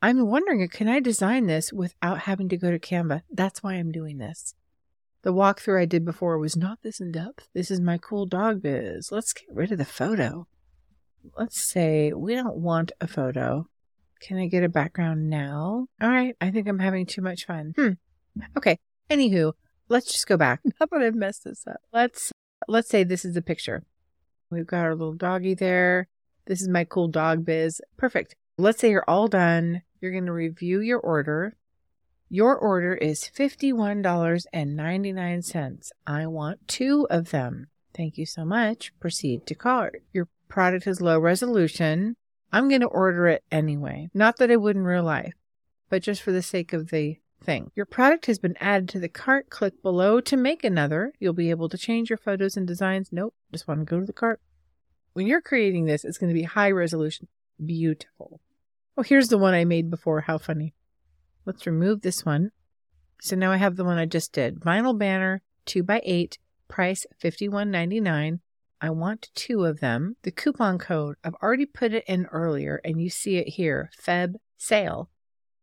I'm 0.01 0.27
wondering, 0.27 0.69
can 0.69 0.89
I 0.89 1.01
design 1.01 1.47
this 1.47 1.73
without 1.73 2.21
having 2.21 2.49
to 2.51 2.59
go 2.59 2.71
to 2.71 2.79
Canva? 2.79 3.23
That's 3.33 3.63
why 3.63 3.75
I'm 3.75 3.91
doing 3.91 4.19
this. 4.19 4.55
The 5.23 5.33
walkthrough 5.33 5.81
I 5.81 5.87
did 5.87 6.05
before 6.05 6.39
was 6.39 6.57
not 6.57 6.83
this 6.83 7.01
in 7.01 7.11
depth. 7.11 7.49
This 7.55 7.71
is 7.71 7.81
my 7.81 7.97
cool 7.97 8.27
dog 8.27 8.63
biz. 8.63 9.11
Let's 9.11 9.33
get 9.33 9.49
rid 9.51 9.73
of 9.73 9.79
the 9.79 9.85
photo. 9.87 10.47
Let's 11.37 11.61
say 11.61 12.13
we 12.13 12.35
don't 12.35 12.57
want 12.57 12.93
a 13.01 13.07
photo. 13.07 13.69
Can 14.21 14.39
I 14.39 14.47
get 14.47 14.65
a 14.65 14.69
background 14.69 15.29
now? 15.29 15.89
All 16.01 16.09
right. 16.09 16.37
I 16.41 16.51
think 16.51 16.69
I'm 16.69 16.79
having 16.79 17.07
too 17.07 17.23
much 17.23 17.47
fun. 17.47 17.75
Hmm. 17.77 17.93
Okay. 18.57 18.79
Anywho, 19.11 19.53
let's 19.89 20.11
just 20.11 20.27
go 20.27 20.37
back. 20.37 20.61
Not 20.81 20.91
that 20.91 21.03
I've 21.03 21.15
messed 21.15 21.45
this 21.45 21.67
up. 21.67 21.81
Let's 21.93 22.33
let's 22.69 22.89
say 22.89 23.05
this 23.05 23.25
is 23.25 23.35
the 23.35 23.43
picture. 23.43 23.85
We've 24.51 24.67
got 24.67 24.85
our 24.85 24.95
little 24.95 25.15
doggy 25.15 25.55
there. 25.55 26.09
This 26.47 26.63
is 26.63 26.69
my 26.69 26.85
cool 26.85 27.09
dog 27.09 27.45
biz. 27.45 27.81
Perfect. 27.97 28.37
Let's 28.57 28.79
say 28.79 28.91
you're 28.91 29.05
all 29.09 29.27
done. 29.29 29.83
You're 30.01 30.13
going 30.13 30.27
to 30.27 30.33
review 30.33 30.81
your 30.81 31.01
order. 31.01 31.57
Your 32.29 32.57
order 32.57 32.95
is 32.95 33.29
$51.99. 33.37 35.91
I 36.07 36.27
want 36.27 36.69
two 36.69 37.09
of 37.11 37.31
them. 37.31 37.67
Thank 37.95 38.19
you 38.19 38.27
so 38.27 38.45
much. 38.45 38.93
Proceed 39.01 39.47
to 39.47 39.55
cart. 39.55 40.03
Your 40.13 40.29
product 40.49 40.87
is 40.87 41.01
low 41.01 41.19
resolution. 41.19 42.17
I'm 42.53 42.69
going 42.69 42.81
to 42.83 42.87
order 42.87 43.27
it 43.27 43.43
anyway. 43.51 44.09
Not 44.15 44.37
that 44.39 44.51
I 44.51 44.57
would 44.57 44.77
in 44.77 44.85
real 44.85 45.03
life, 45.03 45.35
but 45.89 46.03
just 46.03 46.23
for 46.23 46.33
the 46.33 46.43
sake 46.43 46.73
of 46.73 46.91
the 46.91 47.19
thing. 47.43 47.71
Your 47.75 47.87
product 47.87 48.27
has 48.27 48.39
been 48.39 48.57
added 48.61 48.89
to 48.91 49.01
the 49.01 49.09
cart. 49.09 49.51
Click 49.51 49.83
below 49.83 50.21
to 50.21 50.37
make 50.37 50.65
another. 50.65 51.13
You'll 51.19 51.33
be 51.33 51.51
able 51.51 51.69
to 51.69 51.79
change 51.79 52.11
your 52.11 52.17
photos 52.17 52.57
and 52.57 52.67
designs. 52.67 53.11
Nope, 53.13 53.35
just 53.53 53.69
want 53.69 53.81
to 53.81 53.85
go 53.85 54.01
to 54.01 54.07
the 54.07 54.13
cart. 54.13 54.41
When 55.13 55.27
you're 55.27 55.41
creating 55.41 55.87
this, 55.87 56.05
it's 56.05 56.19
going 56.19 56.33
to 56.33 56.39
be 56.39 56.45
high 56.45 56.71
resolution. 56.71 57.29
Beautiful. 57.65 58.41
Oh, 58.97 59.03
here's 59.03 59.29
the 59.29 59.39
one 59.39 59.55
I 59.55 59.65
made 59.65 59.91
before. 59.91 60.23
How 60.23 60.39
funny. 60.39 60.75
Let's 61.45 61.67
remove 61.67 62.03
this 62.03 62.25
one. 62.25 62.51
So 63.21 63.37
now 63.37 63.53
I 63.53 63.57
have 63.57 63.77
the 63.77 63.85
one 63.85 63.99
I 63.99 64.07
just 64.07 64.33
did. 64.33 64.61
Vinyl 64.61 64.99
banner, 64.99 65.43
2x8, 65.67 66.39
price 66.69 67.07
$51.99. 67.23 68.41
I 68.85 68.91
want 68.91 69.31
two 69.35 69.65
of 69.65 69.81
them. 69.81 70.17
The 70.25 70.31
coupon 70.31 70.77
code, 70.77 71.17
I've 71.25 71.37
already 71.43 71.65
put 71.65 71.95
it 71.95 72.05
in 72.07 72.27
earlier 72.27 72.83
and 72.85 73.01
you 73.01 73.09
see 73.09 73.37
it 73.39 73.49
here, 73.49 73.91
Feb 73.99 74.35
sale. 74.59 75.09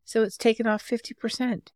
So 0.06 0.24
it's 0.24 0.38
taken 0.38 0.66
off 0.66 0.84
50%. 0.84 1.68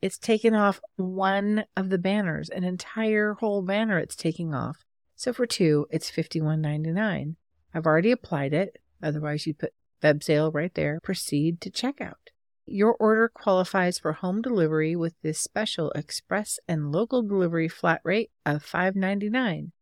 It's 0.00 0.16
taken 0.16 0.54
off 0.54 0.80
one 0.96 1.66
of 1.76 1.90
the 1.90 1.98
banners, 1.98 2.48
an 2.48 2.64
entire 2.64 3.34
whole 3.34 3.60
banner 3.60 3.98
it's 3.98 4.16
taking 4.16 4.54
off. 4.54 4.86
So 5.14 5.34
for 5.34 5.44
two, 5.44 5.86
it's 5.90 6.10
$51.99. 6.10 7.34
I've 7.74 7.84
already 7.84 8.10
applied 8.10 8.54
it. 8.54 8.78
Otherwise, 9.02 9.46
you 9.46 9.52
put 9.52 9.74
Feb 10.02 10.22
sale 10.22 10.50
right 10.52 10.72
there. 10.72 11.00
Proceed 11.02 11.60
to 11.60 11.70
checkout. 11.70 12.30
Your 12.64 12.94
order 12.94 13.28
qualifies 13.28 13.98
for 13.98 14.14
home 14.14 14.40
delivery 14.40 14.96
with 14.96 15.20
this 15.20 15.38
special 15.38 15.90
express 15.90 16.58
and 16.66 16.92
local 16.92 17.20
delivery 17.20 17.68
flat 17.68 18.00
rate 18.04 18.30
of 18.46 18.64
$5.99. 18.64 19.72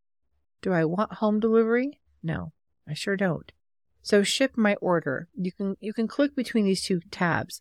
Do 0.63 0.71
I 0.71 0.85
want 0.85 1.15
home 1.15 1.41
delivery? 1.41 1.99
No, 2.23 2.53
I 2.87 2.93
sure 2.93 3.17
don't. 3.17 3.51
So 4.01 4.23
ship 4.23 4.53
my 4.55 4.75
order. 4.75 5.27
You 5.35 5.51
can 5.51 5.75
you 5.81 5.93
can 5.93 6.07
click 6.07 6.35
between 6.35 6.63
these 6.63 6.83
two 6.83 7.01
tabs. 7.11 7.59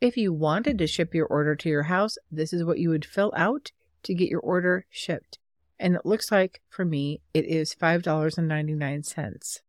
If 0.00 0.16
you 0.16 0.32
wanted 0.32 0.78
to 0.78 0.86
ship 0.86 1.14
your 1.14 1.26
order 1.26 1.54
to 1.56 1.68
your 1.68 1.84
house, 1.84 2.16
this 2.30 2.54
is 2.54 2.64
what 2.64 2.78
you 2.78 2.88
would 2.88 3.04
fill 3.04 3.32
out 3.36 3.70
to 4.04 4.14
get 4.14 4.30
your 4.30 4.40
order 4.40 4.86
shipped. 4.88 5.38
And 5.78 5.94
it 5.94 6.06
looks 6.06 6.32
like 6.32 6.62
for 6.70 6.84
me, 6.84 7.20
it 7.34 7.44
is 7.44 7.74
$5.99. 7.74 9.60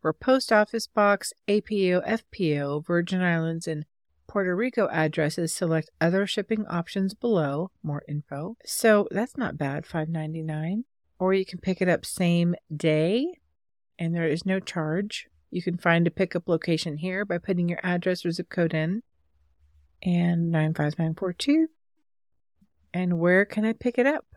For 0.00 0.12
post 0.12 0.52
office 0.52 0.86
box, 0.86 1.32
APO, 1.48 2.02
FPO, 2.02 2.86
Virgin 2.86 3.20
Islands, 3.20 3.66
and 3.66 3.84
Puerto 4.28 4.54
Rico 4.54 4.88
addresses, 4.90 5.52
select 5.52 5.90
other 6.00 6.26
shipping 6.26 6.66
options 6.66 7.14
below, 7.14 7.70
more 7.82 8.02
info. 8.08 8.56
So 8.64 9.08
that's 9.10 9.36
not 9.36 9.58
bad, 9.58 9.84
$5.99. 9.84 10.84
Or 11.22 11.32
you 11.32 11.44
can 11.44 11.60
pick 11.60 11.80
it 11.80 11.88
up 11.88 12.04
same 12.04 12.56
day, 12.76 13.38
and 13.96 14.12
there 14.12 14.26
is 14.26 14.44
no 14.44 14.58
charge. 14.58 15.28
You 15.52 15.62
can 15.62 15.78
find 15.78 16.04
a 16.04 16.10
pickup 16.10 16.48
location 16.48 16.96
here 16.96 17.24
by 17.24 17.38
putting 17.38 17.68
your 17.68 17.78
address 17.84 18.26
or 18.26 18.32
zip 18.32 18.48
code 18.48 18.74
in 18.74 19.04
and 20.02 20.50
95942. 20.50 21.68
And 22.92 23.20
where 23.20 23.44
can 23.44 23.64
I 23.64 23.72
pick 23.72 23.98
it 23.98 24.06
up? 24.06 24.34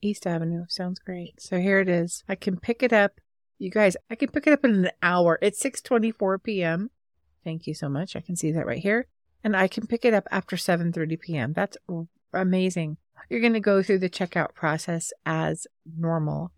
East 0.00 0.26
Avenue. 0.26 0.64
Sounds 0.66 0.98
great. 0.98 1.42
So 1.42 1.58
here 1.58 1.80
it 1.80 1.90
is. 1.90 2.24
I 2.26 2.36
can 2.36 2.58
pick 2.58 2.82
it 2.82 2.94
up. 2.94 3.20
You 3.58 3.70
guys, 3.70 3.94
I 4.08 4.14
can 4.14 4.30
pick 4.30 4.46
it 4.46 4.54
up 4.54 4.64
in 4.64 4.86
an 4.86 4.90
hour. 5.02 5.38
It's 5.42 5.62
6:24 5.62 6.42
p.m. 6.42 6.90
Thank 7.44 7.66
you 7.66 7.74
so 7.74 7.90
much. 7.90 8.16
I 8.16 8.22
can 8.22 8.34
see 8.34 8.50
that 8.52 8.64
right 8.64 8.82
here. 8.82 9.08
And 9.44 9.54
I 9.54 9.68
can 9.68 9.86
pick 9.86 10.06
it 10.06 10.14
up 10.14 10.26
after 10.30 10.56
7:30 10.56 11.20
p.m. 11.20 11.52
That's 11.52 11.76
amazing. 12.32 12.96
You're 13.28 13.40
going 13.40 13.54
to 13.54 13.60
go 13.60 13.82
through 13.82 14.00
the 14.00 14.10
checkout 14.10 14.54
process 14.54 15.12
as 15.24 15.66
normal. 15.96 16.52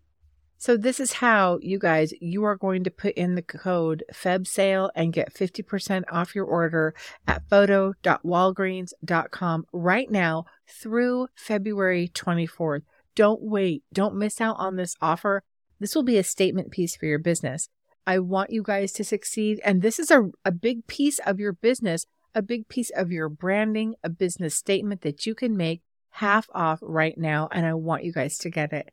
So 0.59 0.75
this 0.75 0.99
is 0.99 1.13
how 1.13 1.59
you 1.61 1.77
guys, 1.77 2.15
you 2.19 2.43
are 2.43 2.55
going 2.55 2.83
to 2.83 2.89
put 2.89 3.13
in 3.13 3.35
the 3.35 3.43
code 3.43 4.03
FebSale 4.11 4.89
and 4.95 5.13
get 5.13 5.31
50% 5.33 6.05
off 6.11 6.33
your 6.33 6.45
order 6.45 6.95
at 7.27 7.47
photo.walgreens.com 7.47 9.65
right 9.71 10.09
now 10.09 10.45
through 10.67 11.27
February 11.35 12.09
24th. 12.13 12.81
Don't 13.13 13.43
wait. 13.43 13.83
Don't 13.93 14.15
miss 14.15 14.41
out 14.41 14.55
on 14.57 14.77
this 14.77 14.95
offer. 14.99 15.43
This 15.79 15.93
will 15.93 16.01
be 16.01 16.17
a 16.17 16.23
statement 16.23 16.71
piece 16.71 16.95
for 16.95 17.05
your 17.05 17.19
business. 17.19 17.69
I 18.07 18.17
want 18.19 18.49
you 18.49 18.63
guys 18.63 18.91
to 18.93 19.03
succeed. 19.03 19.61
And 19.63 19.83
this 19.83 19.99
is 19.99 20.09
a, 20.09 20.31
a 20.43 20.51
big 20.51 20.87
piece 20.87 21.19
of 21.19 21.39
your 21.39 21.53
business, 21.53 22.07
a 22.33 22.41
big 22.41 22.67
piece 22.67 22.89
of 22.89 23.11
your 23.11 23.29
branding, 23.29 23.93
a 24.03 24.09
business 24.09 24.55
statement 24.55 25.01
that 25.01 25.27
you 25.27 25.35
can 25.35 25.55
make 25.55 25.83
half 26.17 26.47
off 26.53 26.79
right 26.81 27.17
now. 27.17 27.47
And 27.51 27.65
I 27.65 27.73
want 27.73 28.03
you 28.03 28.11
guys 28.11 28.37
to 28.39 28.49
get 28.49 28.73
it. 28.73 28.91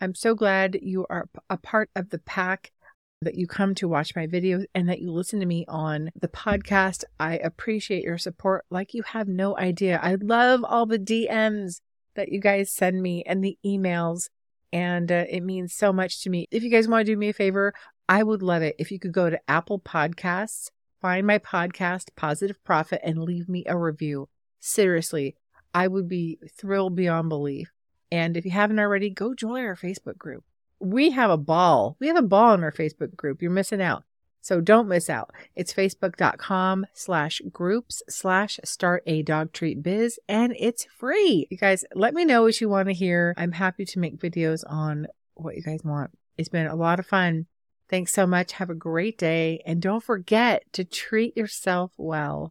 I'm 0.00 0.14
so 0.14 0.34
glad 0.34 0.78
you 0.80 1.06
are 1.10 1.28
a 1.48 1.56
part 1.56 1.90
of 1.94 2.10
the 2.10 2.18
pack, 2.18 2.72
that 3.22 3.34
you 3.34 3.46
come 3.46 3.74
to 3.74 3.88
watch 3.88 4.16
my 4.16 4.26
videos, 4.26 4.64
and 4.74 4.88
that 4.88 5.00
you 5.00 5.12
listen 5.12 5.40
to 5.40 5.46
me 5.46 5.64
on 5.68 6.10
the 6.18 6.28
podcast. 6.28 7.04
I 7.18 7.36
appreciate 7.36 8.02
your 8.02 8.16
support 8.16 8.64
like 8.70 8.94
you 8.94 9.02
have 9.02 9.28
no 9.28 9.58
idea. 9.58 10.00
I 10.02 10.14
love 10.14 10.64
all 10.64 10.86
the 10.86 10.98
DMs 10.98 11.80
that 12.14 12.32
you 12.32 12.40
guys 12.40 12.72
send 12.72 13.02
me 13.02 13.22
and 13.24 13.44
the 13.44 13.58
emails, 13.64 14.30
and 14.72 15.12
uh, 15.12 15.24
it 15.28 15.42
means 15.42 15.74
so 15.74 15.92
much 15.92 16.22
to 16.22 16.30
me. 16.30 16.46
If 16.50 16.62
you 16.62 16.70
guys 16.70 16.88
want 16.88 17.04
to 17.04 17.12
do 17.12 17.18
me 17.18 17.28
a 17.28 17.34
favor, 17.34 17.74
I 18.08 18.22
would 18.22 18.42
love 18.42 18.62
it 18.62 18.76
if 18.78 18.90
you 18.90 18.98
could 18.98 19.12
go 19.12 19.28
to 19.28 19.40
Apple 19.48 19.80
Podcasts, 19.80 20.70
find 21.02 21.26
my 21.26 21.38
podcast, 21.38 22.14
Pawsitive 22.16 22.62
Profit, 22.64 23.00
and 23.04 23.22
leave 23.22 23.48
me 23.48 23.64
a 23.66 23.76
review. 23.76 24.28
Seriously, 24.60 25.36
I 25.74 25.88
would 25.88 26.08
be 26.08 26.38
thrilled 26.56 26.96
beyond 26.96 27.28
belief. 27.28 27.70
And 28.12 28.36
if 28.36 28.44
you 28.44 28.50
haven't 28.50 28.80
already, 28.80 29.10
go 29.10 29.34
join 29.34 29.64
our 29.64 29.76
Facebook 29.76 30.18
group. 30.18 30.44
We 30.80 31.10
have 31.10 31.30
a 31.30 31.36
ball. 31.36 31.96
We 32.00 32.08
have 32.08 32.16
a 32.16 32.22
ball 32.22 32.54
in 32.54 32.64
our 32.64 32.72
Facebook 32.72 33.14
group. 33.14 33.42
You're 33.42 33.50
missing 33.50 33.82
out. 33.82 34.04
So 34.40 34.60
don't 34.60 34.88
miss 34.88 35.10
out. 35.10 35.30
It's 35.54 35.72
facebook.com 35.74 36.86
slash 36.94 37.42
groups 37.52 38.02
slash 38.08 38.58
start 38.64 39.02
a 39.06 39.22
dog 39.22 39.52
treat 39.52 39.82
biz 39.82 40.18
and 40.28 40.54
it's 40.58 40.86
free. 40.96 41.46
You 41.50 41.58
guys, 41.58 41.84
let 41.94 42.14
me 42.14 42.24
know 42.24 42.42
what 42.42 42.60
you 42.60 42.68
want 42.68 42.88
to 42.88 42.94
hear. 42.94 43.34
I'm 43.36 43.52
happy 43.52 43.84
to 43.84 43.98
make 43.98 44.18
videos 44.18 44.64
on 44.66 45.06
what 45.34 45.56
you 45.56 45.62
guys 45.62 45.84
want. 45.84 46.12
It's 46.38 46.48
been 46.48 46.66
a 46.66 46.74
lot 46.74 46.98
of 46.98 47.06
fun. 47.06 47.46
Thanks 47.90 48.12
so 48.12 48.26
much. 48.26 48.52
Have 48.52 48.70
a 48.70 48.74
great 48.74 49.18
day. 49.18 49.62
And 49.66 49.82
don't 49.82 50.02
forget 50.02 50.64
to 50.72 50.84
treat 50.84 51.36
yourself 51.36 51.92
well. 51.98 52.48